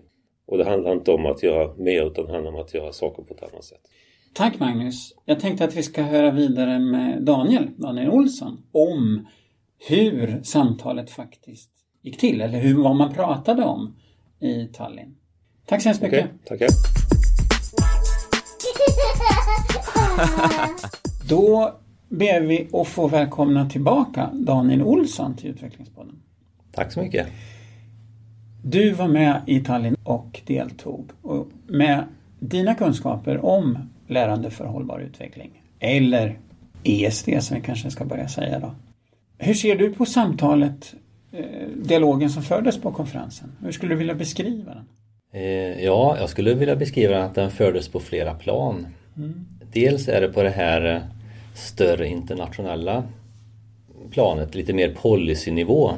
Och 0.51 0.59
det 0.59 0.65
handlar 0.65 0.93
inte 0.93 1.13
om 1.13 1.27
att 1.27 1.43
göra 1.43 1.75
mer 1.77 2.07
utan 2.07 2.27
det 2.27 2.33
handlar 2.33 2.53
om 2.53 2.61
att 2.61 2.75
göra 2.75 2.93
saker 2.93 3.23
på 3.23 3.35
ett 3.35 3.43
annat 3.43 3.65
sätt. 3.65 3.81
Tack 4.35 4.59
Magnus. 4.59 5.15
Jag 5.25 5.41
tänkte 5.41 5.65
att 5.65 5.75
vi 5.75 5.83
ska 5.83 6.03
höra 6.03 6.31
vidare 6.31 6.79
med 6.79 7.23
Daniel, 7.23 7.71
Daniel 7.77 8.11
Olsson, 8.11 8.63
om 8.73 9.27
hur 9.89 10.43
samtalet 10.43 11.11
faktiskt 11.11 11.71
gick 12.03 12.19
till 12.19 12.41
eller 12.41 12.59
hur, 12.59 12.83
vad 12.83 12.97
man 12.97 13.15
pratade 13.15 13.65
om 13.65 13.97
i 14.41 14.67
Tallinn. 14.67 15.17
Tack 15.67 15.83
så 15.83 15.89
hemskt 15.89 16.03
mycket. 16.03 16.25
Okay, 16.25 16.39
tackar. 16.45 16.69
Då 21.29 21.75
ber 22.09 22.41
vi 22.41 22.69
att 22.73 22.89
få 22.89 23.09
välkomna 23.09 23.71
tillbaka 23.71 24.31
Daniel 24.33 24.83
Olsson 24.83 25.37
till 25.37 25.51
Utvecklingspodden. 25.51 26.23
Tack 26.73 26.93
så 26.93 27.01
mycket. 27.01 27.27
Du 28.63 28.93
var 28.93 29.09
med 29.09 29.41
i 29.47 29.61
Tallinn 29.61 29.97
och 30.05 30.41
deltog 30.47 31.11
och 31.23 31.49
med 31.67 32.05
dina 32.39 32.75
kunskaper 32.75 33.45
om 33.45 33.79
lärande 34.07 34.51
för 34.51 34.65
hållbar 34.65 34.99
utveckling 34.99 35.63
eller 35.79 36.39
ESD 36.85 37.29
som 37.41 37.57
vi 37.57 37.63
kanske 37.63 37.91
ska 37.91 38.05
börja 38.05 38.29
säga 38.29 38.59
då. 38.59 38.75
Hur 39.39 39.55
ser 39.55 39.77
du 39.77 39.95
på 39.95 40.07
samtalet, 40.07 40.95
eh, 41.33 41.45
dialogen 41.77 42.31
som 42.31 42.43
fördes 42.43 42.81
på 42.81 42.93
konferensen? 42.93 43.53
Hur 43.65 43.73
skulle 43.73 43.95
du 43.95 43.99
vilja 43.99 44.15
beskriva 44.15 44.75
den? 44.75 44.85
Eh, 45.33 45.85
ja, 45.85 46.17
jag 46.21 46.29
skulle 46.29 46.55
vilja 46.55 46.77
beskriva 46.77 47.25
att 47.25 47.35
den 47.35 47.51
fördes 47.51 47.89
på 47.89 48.01
flera 48.01 48.35
plan. 48.35 48.87
Mm. 49.17 49.47
Dels 49.73 50.09
är 50.09 50.21
det 50.21 50.29
på 50.29 50.43
det 50.43 50.51
här 50.51 50.95
eh, 50.95 51.03
större 51.55 52.07
internationella 52.07 53.05
planet, 54.11 54.55
lite 54.55 54.73
mer 54.73 54.95
policynivå. 54.95 55.93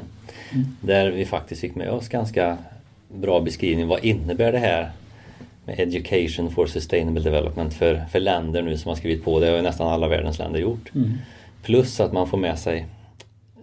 Mm. 0.51 0.67
Där 0.81 1.11
vi 1.11 1.25
faktiskt 1.25 1.61
fick 1.61 1.75
med 1.75 1.89
oss 1.89 2.09
ganska 2.09 2.57
bra 3.07 3.41
beskrivning. 3.41 3.87
Vad 3.87 4.05
innebär 4.05 4.51
det 4.51 4.59
här 4.59 4.91
med 5.65 5.79
Education 5.79 6.51
for 6.51 6.67
Sustainable 6.67 7.23
Development 7.23 7.73
för, 7.73 8.05
för 8.11 8.19
länder 8.19 8.61
nu 8.61 8.77
som 8.77 8.89
har 8.89 8.95
skrivit 8.95 9.23
på 9.23 9.39
det 9.39 9.47
har 9.47 9.61
nästan 9.61 9.87
alla 9.87 10.07
världens 10.07 10.39
länder 10.39 10.59
gjort. 10.59 10.91
Mm. 10.95 11.11
Plus 11.63 11.99
att 11.99 12.13
man 12.13 12.27
får 12.27 12.37
med 12.37 12.59
sig 12.59 12.85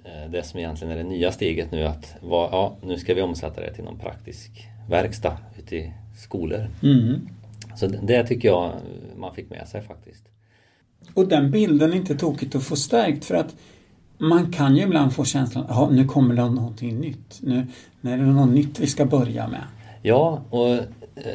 eh, 0.05 0.31
det 0.31 0.43
som 0.43 0.59
egentligen 0.59 0.93
är 0.93 0.97
det 0.97 1.09
nya 1.09 1.33
steget 1.33 1.73
nu 1.73 1.85
att 1.85 2.15
vad, 2.21 2.53
ja, 2.53 2.77
nu 2.83 2.99
ska 2.99 3.15
vi 3.15 3.23
omsätta 3.23 3.61
det 3.61 3.75
till 3.75 3.85
någon 3.85 3.99
praktisk 3.99 4.51
verkstad 4.89 5.37
ute 5.59 5.77
i 5.77 5.93
skolor. 6.19 6.69
Mm. 6.83 7.29
Så 7.77 7.87
det 7.87 8.27
tycker 8.27 8.49
jag 8.49 8.73
man 9.17 9.35
fick 9.35 9.51
med 9.51 9.69
sig 9.69 9.83
faktiskt. 9.83 10.25
Och 11.15 11.29
den 11.29 11.51
bilden 11.51 11.93
är 11.93 11.97
inte 11.97 12.15
tokigt 12.15 12.55
att 12.55 12.65
få 12.65 12.77
stärkt 12.77 13.25
för 13.25 13.35
att 13.35 13.57
man 14.21 14.53
kan 14.53 14.77
ju 14.77 14.83
ibland 14.83 15.13
få 15.13 15.25
känslan 15.25 15.65
att 15.69 15.93
nu 15.93 16.05
kommer 16.05 16.35
det 16.35 16.43
någonting 16.43 17.01
nytt. 17.01 17.39
Nu, 17.41 17.67
nu 18.01 18.13
är 18.13 18.17
det 18.17 18.25
något 18.25 18.55
nytt 18.55 18.81
vi 18.81 18.87
ska 18.87 19.05
börja 19.05 19.49
med. 19.49 19.63
Ja, 20.03 20.43
och 20.51 20.79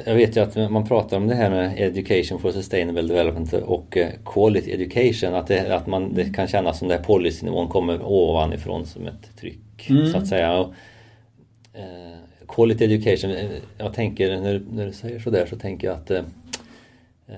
jag 0.05 0.15
vet 0.15 0.37
ju 0.37 0.41
att 0.41 0.71
man 0.71 0.87
pratar 0.87 1.17
om 1.17 1.27
det 1.27 1.35
här 1.35 1.49
med 1.49 1.73
Education 1.77 2.39
for 2.39 2.51
Sustainable 2.51 3.01
Development 3.01 3.53
och 3.53 3.97
eh, 3.97 4.09
Quality 4.25 4.71
Education. 4.71 5.35
Att 5.35 5.47
det, 5.47 5.75
att 5.75 5.87
man, 5.87 6.13
det 6.13 6.33
kan 6.33 6.47
kännas 6.47 6.79
som 6.79 6.91
att 6.91 7.07
policynivån 7.07 7.67
kommer 7.67 8.01
ovanifrån 8.05 8.85
som 8.85 9.07
ett 9.07 9.37
tryck 9.39 9.89
mm. 9.89 10.11
så 10.11 10.17
att 10.17 10.27
säga. 10.27 10.53
Och, 10.53 10.73
eh, 11.73 12.15
quality 12.47 12.85
Education, 12.85 13.31
eh, 13.31 13.51
jag 13.77 13.93
tänker 13.93 14.41
när, 14.41 14.61
när 14.71 14.85
du 14.85 14.93
säger 14.93 15.19
sådär 15.19 15.45
så 15.49 15.55
tänker 15.55 15.87
jag 15.87 15.97
att 15.97 16.11
eh, 16.11 16.23
eh, 17.27 17.35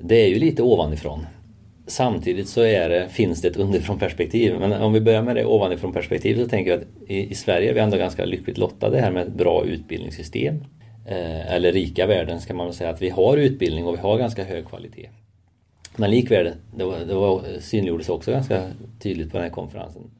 det 0.00 0.14
är 0.14 0.28
ju 0.28 0.38
lite 0.38 0.62
ovanifrån. 0.62 1.26
Samtidigt 1.86 2.48
så 2.48 2.62
är 2.62 2.88
det, 2.88 3.08
finns 3.08 3.42
det 3.42 3.48
ett 3.48 3.56
underifrån 3.56 3.98
perspektiv. 3.98 4.58
Men 4.58 4.72
om 4.72 4.92
vi 4.92 5.00
börjar 5.00 5.22
med 5.22 5.36
det 5.36 5.44
ovanifrån 5.44 5.92
perspektiv 5.92 6.36
så 6.36 6.48
tänker 6.48 6.70
jag 6.70 6.80
att 6.80 7.10
i, 7.10 7.30
i 7.30 7.34
Sverige 7.34 7.70
är 7.70 7.74
vi 7.74 7.80
ändå 7.80 7.96
ganska 7.96 8.24
lyckligt 8.24 8.58
lottade 8.58 9.00
här 9.00 9.10
med 9.10 9.22
ett 9.22 9.34
bra 9.34 9.64
utbildningssystem. 9.64 10.64
Eh, 11.06 11.54
eller 11.54 11.72
rika 11.72 12.06
världen 12.06 12.40
ska 12.40 12.54
man 12.54 12.66
väl 12.66 12.74
säga 12.74 12.90
att 12.90 13.02
vi 13.02 13.10
har 13.10 13.36
utbildning 13.36 13.86
och 13.86 13.94
vi 13.94 13.98
har 13.98 14.18
ganska 14.18 14.44
hög 14.44 14.66
kvalitet. 14.66 15.08
Men 15.96 16.10
likväl, 16.10 16.52
det, 16.76 16.84
var, 16.84 16.98
det 16.98 17.14
var, 17.14 17.60
synliggjordes 17.60 18.08
också 18.08 18.30
ganska 18.30 18.62
tydligt 19.00 19.30
på 19.30 19.36
den 19.36 19.44
här 19.44 19.50
konferensen. 19.50 20.10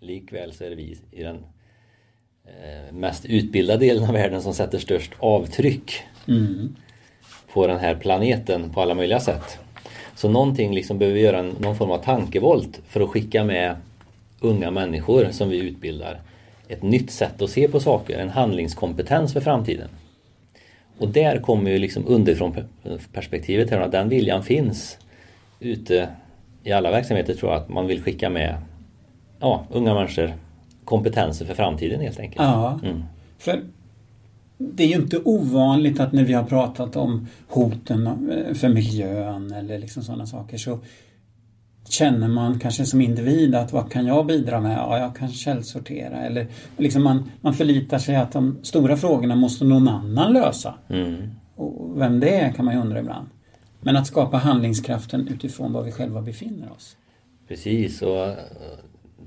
Likväl 0.00 0.52
så 0.52 0.64
är 0.64 0.70
det 0.70 0.76
vi 0.76 0.98
i 1.10 1.22
den 1.22 1.36
eh, 2.44 2.92
mest 2.92 3.26
utbildade 3.26 3.86
delen 3.86 4.04
av 4.04 4.12
världen 4.12 4.42
som 4.42 4.54
sätter 4.54 4.78
störst 4.78 5.12
avtryck 5.18 5.92
mm. 6.28 6.76
på 7.52 7.66
den 7.66 7.78
här 7.78 7.94
planeten 7.94 8.70
på 8.70 8.80
alla 8.80 8.94
möjliga 8.94 9.20
sätt. 9.20 9.58
Så 10.18 10.28
någonting 10.28 10.74
liksom 10.74 10.98
behöver 10.98 11.14
vi 11.14 11.24
göra 11.24 11.42
någon 11.42 11.76
form 11.76 11.90
av 11.90 11.98
tankevolt 11.98 12.80
för 12.88 13.00
att 13.00 13.08
skicka 13.08 13.44
med 13.44 13.76
unga 14.40 14.70
människor 14.70 15.28
som 15.30 15.48
vi 15.48 15.58
utbildar 15.58 16.20
ett 16.68 16.82
nytt 16.82 17.10
sätt 17.10 17.42
att 17.42 17.50
se 17.50 17.68
på 17.68 17.80
saker, 17.80 18.18
en 18.18 18.28
handlingskompetens 18.28 19.32
för 19.32 19.40
framtiden. 19.40 19.88
Och 20.98 21.08
där 21.08 21.38
kommer 21.38 21.70
ju 21.70 21.78
liksom 21.78 22.04
underifrån 22.06 22.54
perspektivet 23.12 23.70
här, 23.70 23.80
att 23.80 23.92
den 23.92 24.08
viljan 24.08 24.42
finns 24.42 24.98
ute 25.60 26.08
i 26.64 26.72
alla 26.72 26.90
verksamheter 26.90 27.34
tror 27.34 27.52
jag 27.52 27.62
att 27.62 27.68
man 27.68 27.86
vill 27.86 28.02
skicka 28.02 28.30
med 28.30 28.56
ja, 29.40 29.64
unga 29.70 29.94
människor 29.94 30.32
kompetenser 30.84 31.46
för 31.46 31.54
framtiden 31.54 32.00
helt 32.00 32.20
enkelt. 32.20 32.42
Ja, 32.42 32.80
mm. 32.84 33.02
för 33.38 33.62
det 34.58 34.82
är 34.82 34.88
ju 34.88 34.94
inte 34.94 35.18
ovanligt 35.18 36.00
att 36.00 36.12
när 36.12 36.24
vi 36.24 36.32
har 36.32 36.44
pratat 36.44 36.96
om 36.96 37.26
hoten 37.48 38.06
eh, 38.06 38.54
för 38.54 38.68
miljön 38.68 39.52
eller 39.52 39.78
liksom 39.78 40.02
sådana 40.02 40.26
saker 40.26 40.58
så 40.58 40.78
känner 41.88 42.28
man 42.28 42.58
kanske 42.58 42.84
som 42.84 43.00
individ 43.00 43.54
att 43.54 43.72
vad 43.72 43.92
kan 43.92 44.06
jag 44.06 44.26
bidra 44.26 44.60
med? 44.60 44.78
Ja, 44.78 44.98
jag 44.98 45.16
kan 45.16 45.28
källsortera 45.28 46.16
eller 46.16 46.46
liksom 46.76 47.02
man, 47.02 47.30
man 47.40 47.54
förlitar 47.54 47.98
sig 47.98 48.16
att 48.16 48.32
de 48.32 48.58
stora 48.62 48.96
frågorna 48.96 49.36
måste 49.36 49.64
någon 49.64 49.88
annan 49.88 50.32
lösa. 50.32 50.74
Mm. 50.88 51.30
Och 51.54 52.00
vem 52.00 52.20
det 52.20 52.40
är 52.40 52.52
kan 52.52 52.64
man 52.64 52.74
ju 52.74 52.80
undra 52.80 53.00
ibland. 53.00 53.26
Men 53.80 53.96
att 53.96 54.06
skapa 54.06 54.36
handlingskraften 54.36 55.28
utifrån 55.28 55.72
var 55.72 55.82
vi 55.82 55.92
själva 55.92 56.22
befinner 56.22 56.72
oss. 56.72 56.96
Precis 57.48 58.02
och 58.02 58.26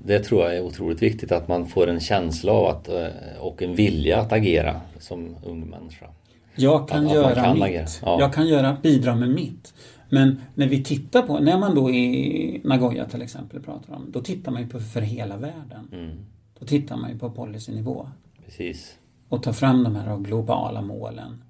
det 0.04 0.18
tror 0.18 0.42
jag 0.42 0.56
är 0.56 0.62
otroligt 0.62 1.02
viktigt 1.02 1.32
att 1.32 1.48
man 1.48 1.66
får 1.66 1.86
en 1.86 2.00
känsla 2.00 2.52
av 2.52 2.66
att, 2.66 2.88
eh, 2.88 3.06
och 3.40 3.62
en 3.62 3.74
vilja 3.74 4.20
att 4.20 4.32
agera 4.32 4.80
som 4.98 5.36
ung 5.44 5.70
människa. 5.70 6.06
Jag 6.54 6.88
kan 6.88 7.06
att, 7.06 7.14
göra 7.14 7.26
att 7.26 7.34
kan 7.34 7.60
mitt. 7.60 8.00
Ja. 8.02 8.20
Jag 8.20 8.32
kan 8.32 8.48
göra, 8.48 8.76
bidra 8.82 9.14
med 9.14 9.28
mitt. 9.28 9.74
Men 10.08 10.40
när 10.54 10.68
vi 10.68 10.84
tittar 10.84 11.22
på, 11.22 11.38
när 11.38 11.58
man 11.58 11.74
då 11.74 11.90
i 11.90 12.60
Nagoya 12.64 13.04
till 13.04 13.22
exempel 13.22 13.62
pratar 13.62 13.94
om, 13.94 14.10
då 14.12 14.20
tittar 14.20 14.52
man 14.52 14.62
ju 14.62 14.68
på 14.68 14.80
för 14.80 15.00
hela 15.00 15.36
världen. 15.36 15.88
Mm. 15.92 16.10
Då 16.58 16.66
tittar 16.66 16.96
man 16.96 17.10
ju 17.10 17.18
på 17.18 17.30
policynivå. 17.30 18.08
Precis. 18.44 18.98
Och 19.28 19.42
tar 19.42 19.52
fram 19.52 19.84
de 19.84 19.96
här 19.96 20.18
globala 20.18 20.82
målen 20.82 21.44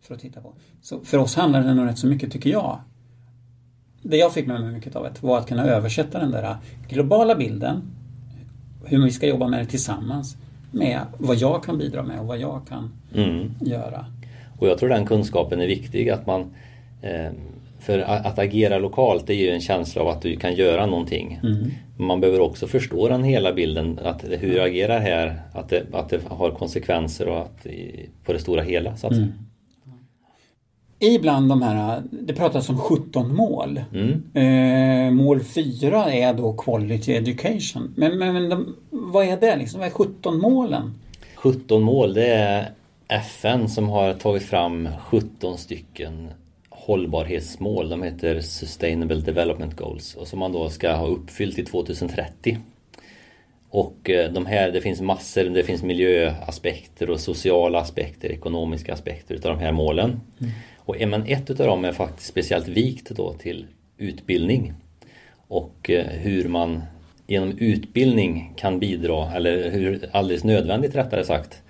för 0.00 0.14
att 0.14 0.20
titta 0.20 0.40
på. 0.40 0.54
Så 0.82 1.00
för 1.00 1.18
oss 1.18 1.36
handlar 1.36 1.62
det 1.62 1.74
nog 1.74 1.86
rätt 1.86 1.98
så 1.98 2.06
mycket, 2.06 2.32
tycker 2.32 2.50
jag, 2.50 2.80
det 4.10 4.16
jag 4.16 4.34
fick 4.34 4.46
med 4.46 4.60
mig 4.60 4.72
mycket 4.72 4.96
av 4.96 5.04
det 5.04 5.22
var 5.22 5.38
att 5.38 5.48
kunna 5.48 5.64
översätta 5.64 6.18
den 6.18 6.30
där 6.30 6.56
globala 6.88 7.34
bilden, 7.34 7.82
hur 8.84 9.04
vi 9.04 9.10
ska 9.10 9.26
jobba 9.26 9.48
med 9.48 9.60
det 9.60 9.66
tillsammans, 9.66 10.36
med 10.70 11.00
vad 11.18 11.36
jag 11.36 11.64
kan 11.64 11.78
bidra 11.78 12.02
med 12.02 12.20
och 12.20 12.26
vad 12.26 12.38
jag 12.38 12.60
kan 12.68 12.92
mm. 13.14 13.50
göra. 13.60 14.06
Och 14.58 14.68
jag 14.68 14.78
tror 14.78 14.88
den 14.88 15.06
kunskapen 15.06 15.60
är 15.60 15.66
viktig, 15.66 16.10
att 16.10 16.26
man 16.26 16.40
eh, 17.02 17.30
för 17.80 17.98
att 17.98 18.38
agera 18.38 18.78
lokalt 18.78 19.26
det 19.26 19.34
är 19.34 19.38
ju 19.38 19.50
en 19.50 19.60
känsla 19.60 20.02
av 20.02 20.08
att 20.08 20.22
du 20.22 20.36
kan 20.36 20.54
göra 20.54 20.86
någonting. 20.86 21.40
Mm. 21.42 21.70
Man 21.96 22.20
behöver 22.20 22.40
också 22.40 22.66
förstå 22.66 23.08
den 23.08 23.24
hela 23.24 23.52
bilden, 23.52 23.98
att 24.04 24.24
hur 24.24 24.56
jag 24.56 24.66
agerar 24.66 25.00
här, 25.00 25.42
att 25.52 25.68
det, 25.68 25.82
att 25.92 26.08
det 26.08 26.20
har 26.28 26.50
konsekvenser 26.50 27.28
och 27.28 27.40
att, 27.40 27.66
på 28.24 28.32
det 28.32 28.38
stora 28.38 28.62
hela. 28.62 28.96
Så 28.96 29.06
att 29.06 29.12
mm. 29.12 29.32
Ibland 30.98 31.48
de 31.48 31.62
här, 31.62 32.02
det 32.10 32.32
pratas 32.32 32.68
om 32.68 32.78
17 32.78 33.34
mål. 33.34 33.80
Mm. 33.92 34.22
Eh, 34.34 35.12
mål 35.12 35.40
4 35.40 36.12
är 36.12 36.34
då 36.34 36.52
Quality 36.52 37.12
Education. 37.12 37.94
Men, 37.96 38.18
men, 38.18 38.32
men 38.32 38.48
de, 38.48 38.76
vad 38.90 39.26
är 39.26 39.36
det 39.36 39.56
liksom? 39.56 39.80
Vad 39.80 39.88
är 39.88 39.92
17 39.92 40.40
målen? 40.40 40.94
17 41.34 41.82
mål 41.82 42.14
det 42.14 42.26
är 42.26 42.70
FN 43.08 43.68
som 43.68 43.88
har 43.88 44.14
tagit 44.14 44.42
fram 44.42 44.88
17 45.00 45.58
stycken 45.58 46.28
hållbarhetsmål. 46.68 47.88
De 47.88 48.02
heter 48.02 48.40
Sustainable 48.40 49.20
Development 49.20 49.76
Goals 49.76 50.14
och 50.14 50.28
som 50.28 50.38
man 50.38 50.52
då 50.52 50.68
ska 50.68 50.92
ha 50.92 51.06
uppfyllt 51.06 51.54
till 51.54 51.66
2030. 51.66 52.58
Och 53.70 54.10
eh, 54.10 54.32
de 54.32 54.46
här, 54.46 54.70
det 54.70 54.80
finns 54.80 55.00
massor, 55.00 55.44
det 55.44 55.62
finns 55.62 55.82
miljöaspekter 55.82 57.10
och 57.10 57.20
sociala 57.20 57.80
aspekter, 57.80 58.32
ekonomiska 58.32 58.92
aspekter 58.92 59.34
utav 59.34 59.56
de 59.56 59.64
här 59.64 59.72
målen. 59.72 60.20
Mm. 60.40 60.52
Och 60.86 60.96
men 61.08 61.26
ett 61.26 61.50
utav 61.50 61.66
dem 61.66 61.84
är 61.84 61.92
faktiskt 61.92 62.28
speciellt 62.28 62.68
vikt 62.68 63.10
då 63.10 63.32
till 63.32 63.66
utbildning. 63.98 64.72
Och 65.48 65.90
eh, 65.90 66.06
hur 66.06 66.48
man 66.48 66.82
genom 67.26 67.58
utbildning 67.58 68.52
kan 68.56 68.78
bidra, 68.78 69.32
eller 69.32 69.70
hur 69.70 70.08
alldeles 70.12 70.44
nödvändigt 70.44 70.94
rättare 70.94 71.24
sagt, 71.24 71.62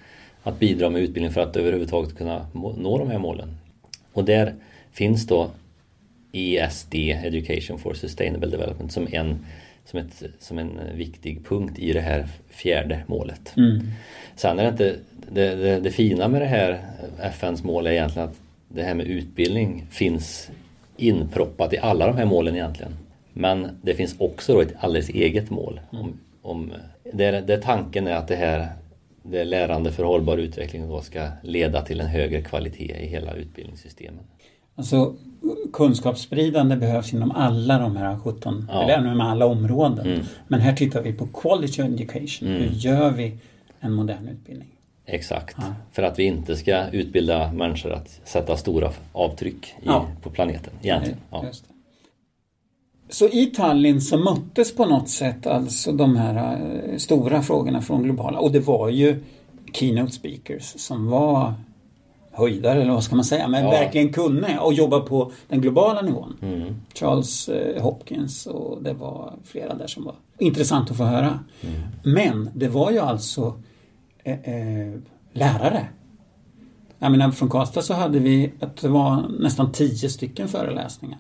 att 0.43 0.59
bidra 0.59 0.91
med 0.91 1.03
utbildning 1.03 1.33
för 1.33 1.41
att 1.41 1.57
överhuvudtaget 1.57 2.17
kunna 2.17 2.47
nå 2.53 2.99
de 2.99 3.11
här 3.11 3.19
målen. 3.19 3.57
Och 4.13 4.25
där 4.25 4.55
finns 4.93 5.27
då 5.27 5.51
ESD, 6.33 6.95
Education 6.95 7.79
for 7.79 7.95
Sustainable 7.95 8.51
Development, 8.51 8.93
som 8.93 9.09
en, 9.11 9.47
som 9.85 9.99
ett, 9.99 10.23
som 10.39 10.59
en 10.59 10.81
viktig 10.95 11.45
punkt 11.45 11.79
i 11.79 11.93
det 11.93 12.01
här 12.01 12.29
fjärde 12.51 13.03
målet. 13.07 13.57
Mm. 13.57 13.81
Sen 14.37 14.59
är 14.59 14.63
det 14.63 14.69
inte, 14.69 14.97
det, 15.33 15.55
det, 15.55 15.81
det, 15.81 15.91
fina 15.91 16.29
med 16.29 16.43
det 16.43 16.47
här 16.47 16.81
FNs 17.23 17.65
mål 17.65 17.87
är 17.87 17.91
egentligen 17.91 18.29
att 18.29 18.41
det 18.69 18.83
här 18.83 18.95
med 18.95 19.07
utbildning 19.07 19.87
finns 19.91 20.51
inproppat 20.97 21.73
i 21.73 21.79
alla 21.79 22.07
de 22.07 22.17
här 22.17 22.27
målen 22.27 22.55
egentligen. 22.55 22.93
Men 23.33 23.69
det 23.83 23.95
finns 23.95 24.17
också 24.19 24.55
då 24.55 24.61
ett 24.61 24.75
alldeles 24.79 25.09
eget 25.09 25.51
mål. 25.51 25.81
Om, 25.91 26.21
om, 26.43 26.73
där, 27.13 27.43
där 27.43 27.59
tanken 27.59 28.07
är 28.07 28.15
att 28.15 28.29
det 28.29 28.37
här 28.37 28.69
det 29.31 29.45
lärande 29.45 29.93
för 29.93 30.05
hållbar 30.05 30.39
utveckling 30.39 30.89
då 30.89 31.01
ska 31.01 31.29
leda 31.43 31.83
till 31.83 32.01
en 32.01 32.07
högre 32.07 32.43
kvalitet 32.43 32.97
i 33.03 33.07
hela 33.07 33.35
utbildningssystemen. 33.35 34.25
Alltså 34.75 35.15
kunskapsspridande 35.73 36.77
behövs 36.77 37.13
inom 37.13 37.31
alla 37.31 37.79
de 37.79 37.97
här 37.97 38.19
17, 38.19 38.69
ja. 38.73 38.83
eller 38.83 39.15
med 39.15 39.27
alla 39.27 39.47
områden. 39.47 40.07
Mm. 40.07 40.21
Men 40.49 40.61
här 40.61 40.73
tittar 40.73 41.03
vi 41.03 41.13
på 41.13 41.27
quality 41.27 41.83
education. 41.83 42.49
Mm. 42.49 42.63
Hur 42.63 42.71
gör 42.71 43.11
vi 43.11 43.39
en 43.81 43.93
modern 43.93 44.29
utbildning? 44.29 44.69
Exakt, 45.07 45.57
ja. 45.59 45.65
för 45.93 46.03
att 46.03 46.19
vi 46.19 46.25
inte 46.25 46.57
ska 46.57 46.89
utbilda 46.89 47.53
människor 47.53 47.93
att 47.93 48.21
sätta 48.25 48.57
stora 48.57 48.91
avtryck 49.13 49.67
i, 49.67 49.87
ja. 49.87 50.07
på 50.23 50.31
planeten. 50.31 50.73
Egentligen. 50.83 51.19
Ja. 51.31 51.45
Så 53.09 53.29
i 53.29 53.47
Tallinn 53.47 54.01
så 54.01 54.19
möttes 54.19 54.75
på 54.75 54.85
något 54.85 55.09
sätt 55.09 55.47
alltså 55.47 55.93
de 55.93 56.17
här 56.17 56.61
eh, 56.93 56.97
stora 56.97 57.43
frågorna 57.43 57.83
från 57.83 58.03
globala 58.03 58.39
och 58.39 58.53
det 58.53 58.61
var 58.61 58.89
ju 58.89 59.25
keynote 59.73 60.13
speakers 60.13 60.75
som 60.77 61.11
var 61.11 61.55
höjdare 62.33 62.83
eller 62.83 62.93
vad 62.93 63.05
ska 63.05 63.17
man 63.17 63.25
säga, 63.25 63.49
men 63.49 63.65
ja. 63.65 63.71
verkligen 63.71 64.13
kunde 64.13 64.59
och 64.59 64.73
jobba 64.73 65.01
på 65.01 65.33
den 65.49 65.61
globala 65.61 66.03
nivån. 66.03 66.37
Mm. 66.43 66.75
Charles 66.95 67.49
eh, 67.49 67.83
Hopkins 67.83 68.47
och 68.47 68.83
det 68.83 68.93
var 68.93 69.33
flera 69.45 69.75
där 69.75 69.87
som 69.87 70.05
var 70.05 70.15
intressant 70.39 70.91
att 70.91 70.97
få 70.97 71.05
höra. 71.05 71.39
Mm. 71.61 71.81
Men 72.03 72.51
det 72.55 72.69
var 72.69 72.91
ju 72.91 72.99
alltså 72.99 73.55
eh, 74.27 74.55
eh, 74.55 74.95
lärare. 75.33 75.89
Jag 76.99 77.11
menar 77.11 77.31
från 77.31 77.51
Karlstad 77.51 77.83
så 77.83 77.95
hade 77.95 78.19
vi 78.19 78.53
att 78.61 78.77
det 78.77 78.89
var 78.89 79.29
nästan 79.39 79.73
tio 79.73 80.09
stycken 80.09 80.49
föreläsningar 80.49 81.19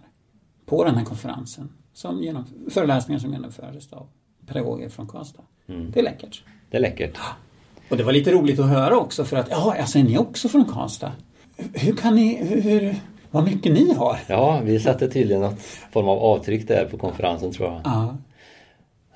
på 0.67 0.85
den 0.85 0.95
här 0.95 1.05
konferensen. 1.05 1.69
Som 1.93 2.23
genom, 2.23 2.45
föreläsningar 2.71 3.19
som 3.19 3.33
genomfördes 3.33 3.93
av 3.93 4.07
pedagoger 4.47 4.89
från 4.89 5.09
Karlstad. 5.09 5.43
Mm. 5.69 5.91
Det 5.91 6.01
är 6.01 6.05
läckert. 6.05 6.43
Det 6.71 6.77
är 6.77 6.81
läckert. 6.81 7.19
Och 7.91 7.97
det 7.97 8.05
var 8.05 8.13
lite 8.13 8.33
roligt 8.33 8.59
att 8.59 8.69
höra 8.69 8.97
också 8.97 9.25
för 9.25 9.37
att, 9.37 9.51
ja, 9.51 9.77
alltså 9.81 9.99
är 9.99 10.03
ni 10.03 10.19
också 10.19 10.49
från 10.49 10.65
Karlstad? 10.65 11.13
Hur 11.75 11.97
kan 11.97 12.15
ni, 12.15 12.45
hur, 12.61 12.97
vad 13.31 13.45
mycket 13.45 13.73
ni 13.73 13.95
har? 13.95 14.19
Ja, 14.27 14.61
vi 14.65 14.81
satte 14.81 15.09
tydligen 15.09 15.43
något 15.43 15.61
form 15.93 16.09
av 16.09 16.19
avtryck 16.19 16.69
där 16.69 16.89
på 16.91 16.99
konferensen 16.99 17.53
tror 17.53 17.69
jag. 17.69 17.81
Ja. 17.85 18.17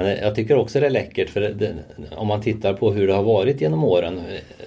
Jag 0.07 0.35
tycker 0.35 0.57
också 0.57 0.81
det 0.81 0.87
är 0.87 0.91
läckert 0.91 1.31
för 1.31 1.41
det, 1.41 1.75
om 2.17 2.27
man 2.27 2.43
tittar 2.43 2.75
på 2.75 2.93
hur 2.93 3.07
det 3.07 3.15
har 3.15 3.23
varit 3.23 3.61
genom 3.61 3.85
åren. 3.85 4.21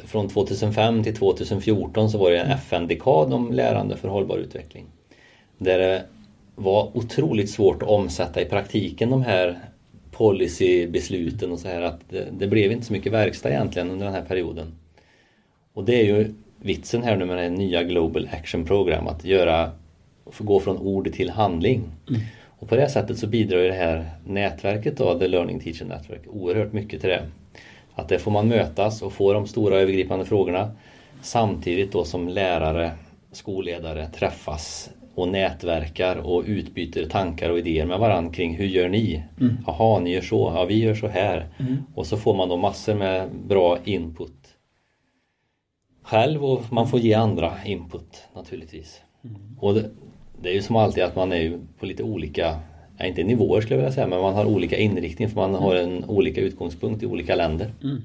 Från 0.05 0.29
2005 0.29 1.03
till 1.03 1.15
2014 1.15 2.09
så 2.09 2.17
var 2.17 2.31
det 2.31 2.37
en 2.37 2.51
FN-dekad 2.51 3.33
om 3.33 3.53
lärande 3.53 3.97
för 3.97 4.07
hållbar 4.07 4.37
utveckling. 4.37 4.85
Där 5.57 5.79
det 5.79 6.03
var 6.55 6.97
otroligt 6.97 7.49
svårt 7.49 7.83
att 7.83 7.89
omsätta 7.89 8.41
i 8.41 8.45
praktiken 8.45 9.09
de 9.09 9.21
här 9.21 9.59
policybesluten 10.11 11.51
och 11.51 11.59
så 11.59 11.67
här 11.67 11.81
att 11.81 12.09
det, 12.09 12.27
det, 12.31 12.47
blev 12.47 12.71
inte 12.71 12.85
så 12.85 12.93
mycket 12.93 13.11
verkstad 13.11 13.49
egentligen 13.49 13.91
under 13.91 14.05
den 14.05 14.15
här 14.15 14.25
perioden. 14.25 14.75
Och 15.73 15.83
det 15.83 15.95
är 15.95 16.03
ju 16.03 16.33
vitsen 16.61 17.03
här 17.03 17.15
nu 17.15 17.25
med 17.25 17.37
det 17.37 17.49
nya 17.49 17.83
Global 17.83 18.29
Action 18.31 18.65
Program 18.65 19.07
att 19.07 19.25
göra, 19.25 19.71
gå 20.37 20.59
från 20.59 20.77
ord 20.77 21.13
till 21.13 21.29
handling. 21.29 21.81
Mm. 22.09 22.21
Och 22.63 22.69
på 22.69 22.75
det 22.75 22.89
sättet 22.89 23.17
så 23.17 23.27
bidrar 23.27 23.59
ju 23.59 23.67
det 23.67 23.73
här 23.73 24.09
nätverket 24.25 24.97
då, 24.97 25.19
The 25.19 25.27
Learning 25.27 25.59
Teacher 25.59 25.85
Network, 25.85 26.21
oerhört 26.27 26.73
mycket 26.73 27.01
till 27.01 27.09
det. 27.09 27.27
Att 27.95 28.09
där 28.09 28.17
får 28.17 28.31
man 28.31 28.47
mötas 28.47 29.01
och 29.01 29.13
få 29.13 29.33
de 29.33 29.47
stora 29.47 29.79
övergripande 29.79 30.25
frågorna 30.25 30.71
samtidigt 31.21 31.91
då 31.91 32.03
som 32.03 32.27
lärare, 32.27 32.91
skolledare 33.31 34.07
träffas 34.07 34.89
och 35.15 35.27
nätverkar 35.27 36.15
och 36.15 36.43
utbyter 36.47 37.05
tankar 37.05 37.49
och 37.49 37.59
idéer 37.59 37.85
med 37.85 37.99
varandra 37.99 38.33
kring 38.33 38.55
hur 38.55 38.65
gör 38.65 38.89
ni? 38.89 39.23
Mm. 39.39 39.57
Jaha, 39.67 39.99
ni 39.99 40.13
gör 40.13 40.21
så, 40.21 40.51
ja 40.55 40.65
vi 40.65 40.83
gör 40.83 40.95
så 40.95 41.07
här. 41.07 41.47
Mm. 41.59 41.77
Och 41.95 42.07
så 42.07 42.17
får 42.17 42.33
man 42.35 42.49
då 42.49 42.57
massor 42.57 42.95
med 42.95 43.29
bra 43.47 43.77
input 43.83 44.55
själv 46.03 46.45
och 46.45 46.73
man 46.73 46.87
får 46.87 46.99
ge 46.99 47.13
andra 47.13 47.51
input 47.65 48.27
naturligtvis. 48.35 49.01
Mm. 49.23 49.57
Och 49.59 49.75
det, 50.43 50.49
är 50.49 50.53
ju 50.53 50.61
som 50.61 50.75
alltid 50.75 51.03
att 51.03 51.15
man 51.15 51.31
är 51.31 51.59
på 51.79 51.85
lite 51.85 52.03
olika, 52.03 52.59
ja, 52.97 53.05
inte 53.05 53.23
nivåer 53.23 53.61
skulle 53.61 53.75
jag 53.75 53.81
vilja 53.81 53.95
säga, 53.95 54.07
men 54.07 54.21
man 54.21 54.33
har 54.33 54.45
olika 54.45 54.77
inriktning 54.77 55.29
för 55.29 55.35
man 55.35 55.49
mm. 55.49 55.61
har 55.61 55.75
en 55.75 56.05
olika 56.05 56.41
utgångspunkt 56.41 57.03
i 57.03 57.05
olika 57.05 57.35
länder. 57.35 57.73
Mm. 57.83 58.01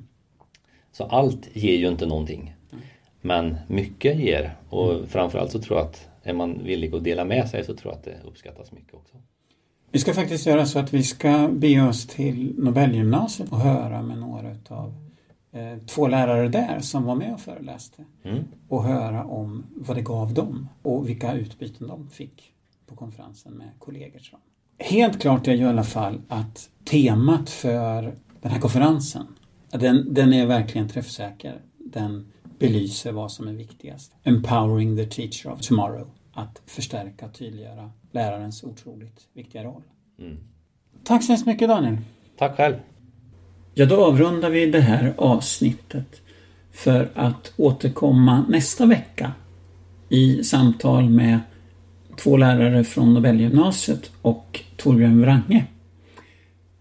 Så 0.92 1.04
allt 1.04 1.56
ger 1.56 1.76
ju 1.76 1.88
inte 1.88 2.06
någonting. 2.06 2.54
Mm. 2.72 2.84
Men 3.20 3.56
mycket 3.66 4.18
ger 4.18 4.54
och 4.68 5.08
framförallt 5.08 5.52
så 5.52 5.58
tror 5.58 5.78
jag 5.78 5.86
att 5.86 6.08
är 6.22 6.32
man 6.32 6.64
villig 6.64 6.94
att 6.94 7.04
dela 7.04 7.24
med 7.24 7.48
sig 7.48 7.64
så 7.64 7.74
tror 7.74 7.92
jag 7.92 7.98
att 7.98 8.04
det 8.04 8.28
uppskattas 8.28 8.72
mycket 8.72 8.94
också. 8.94 9.16
Vi 9.90 9.98
ska 9.98 10.14
faktiskt 10.14 10.46
göra 10.46 10.66
så 10.66 10.78
att 10.78 10.94
vi 10.94 11.02
ska 11.02 11.48
be 11.52 11.82
oss 11.88 12.06
till 12.06 12.54
Nobelgymnasiet 12.58 13.52
och 13.52 13.60
höra 13.60 14.02
med 14.02 14.18
några 14.18 14.48
av 14.68 14.88
eh, 14.88 15.07
två 15.86 16.08
lärare 16.08 16.48
där 16.48 16.80
som 16.80 17.04
var 17.04 17.14
med 17.14 17.34
och 17.34 17.40
föreläste. 17.40 18.04
Mm. 18.22 18.44
Och 18.68 18.84
höra 18.84 19.24
om 19.24 19.66
vad 19.74 19.96
det 19.96 20.02
gav 20.02 20.34
dem 20.34 20.68
och 20.82 21.08
vilka 21.08 21.34
utbyten 21.34 21.88
de 21.88 22.10
fick 22.10 22.52
på 22.86 22.96
konferensen 22.96 23.52
med 23.52 23.68
kollegor. 23.78 24.18
Så. 24.18 24.36
Helt 24.78 25.20
klart 25.20 25.48
är 25.48 25.52
ju 25.52 25.62
i 25.62 25.64
alla 25.64 25.84
fall 25.84 26.20
att 26.28 26.70
temat 26.84 27.50
för 27.50 28.14
den 28.40 28.52
här 28.52 28.60
konferensen, 28.60 29.26
den, 29.70 30.14
den 30.14 30.32
är 30.32 30.46
verkligen 30.46 30.88
träffsäker. 30.88 31.60
Den 31.78 32.32
belyser 32.58 33.12
vad 33.12 33.32
som 33.32 33.48
är 33.48 33.52
viktigast. 33.52 34.12
Empowering 34.22 34.96
the 34.96 35.04
teacher 35.04 35.52
of 35.52 35.60
tomorrow 35.60 36.08
att 36.32 36.62
förstärka 36.66 37.26
och 37.26 37.34
tydliggöra 37.34 37.90
lärarens 38.10 38.64
otroligt 38.64 39.28
viktiga 39.32 39.64
roll. 39.64 39.82
Mm. 40.18 40.36
Tack 41.04 41.24
så 41.24 41.32
hemskt 41.32 41.46
mycket 41.46 41.68
Daniel. 41.68 41.98
Tack 42.36 42.56
själv. 42.56 42.74
Ja, 43.78 43.86
då 43.86 44.04
avrundar 44.04 44.50
vi 44.50 44.66
det 44.66 44.80
här 44.80 45.14
avsnittet 45.16 46.20
för 46.72 47.10
att 47.14 47.52
återkomma 47.56 48.44
nästa 48.48 48.86
vecka 48.86 49.32
i 50.08 50.44
samtal 50.44 51.10
med 51.10 51.40
två 52.16 52.36
lärare 52.36 52.84
från 52.84 53.14
Nobelgymnasiet 53.14 54.10
och 54.22 54.60
Torbjörn 54.76 55.20
Wrange. 55.20 55.64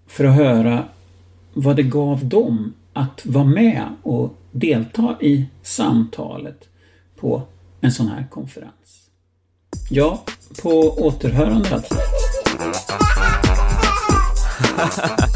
För 0.08 0.26
att 0.26 0.36
höra 0.36 0.84
vad 1.54 1.76
det 1.76 1.84
gav 1.84 2.26
dem 2.26 2.74
att 2.94 3.26
vara 3.26 3.46
med 3.46 3.84
och 4.04 4.38
delta 4.52 5.18
i 5.22 5.46
samtalet 5.62 6.68
på 7.20 7.42
en 7.82 7.92
sån 7.92 8.08
här 8.08 8.28
konferens. 8.30 9.10
Ja, 9.90 10.24
på 10.62 10.70
återhörande 10.80 11.70
alltså. 11.76 11.96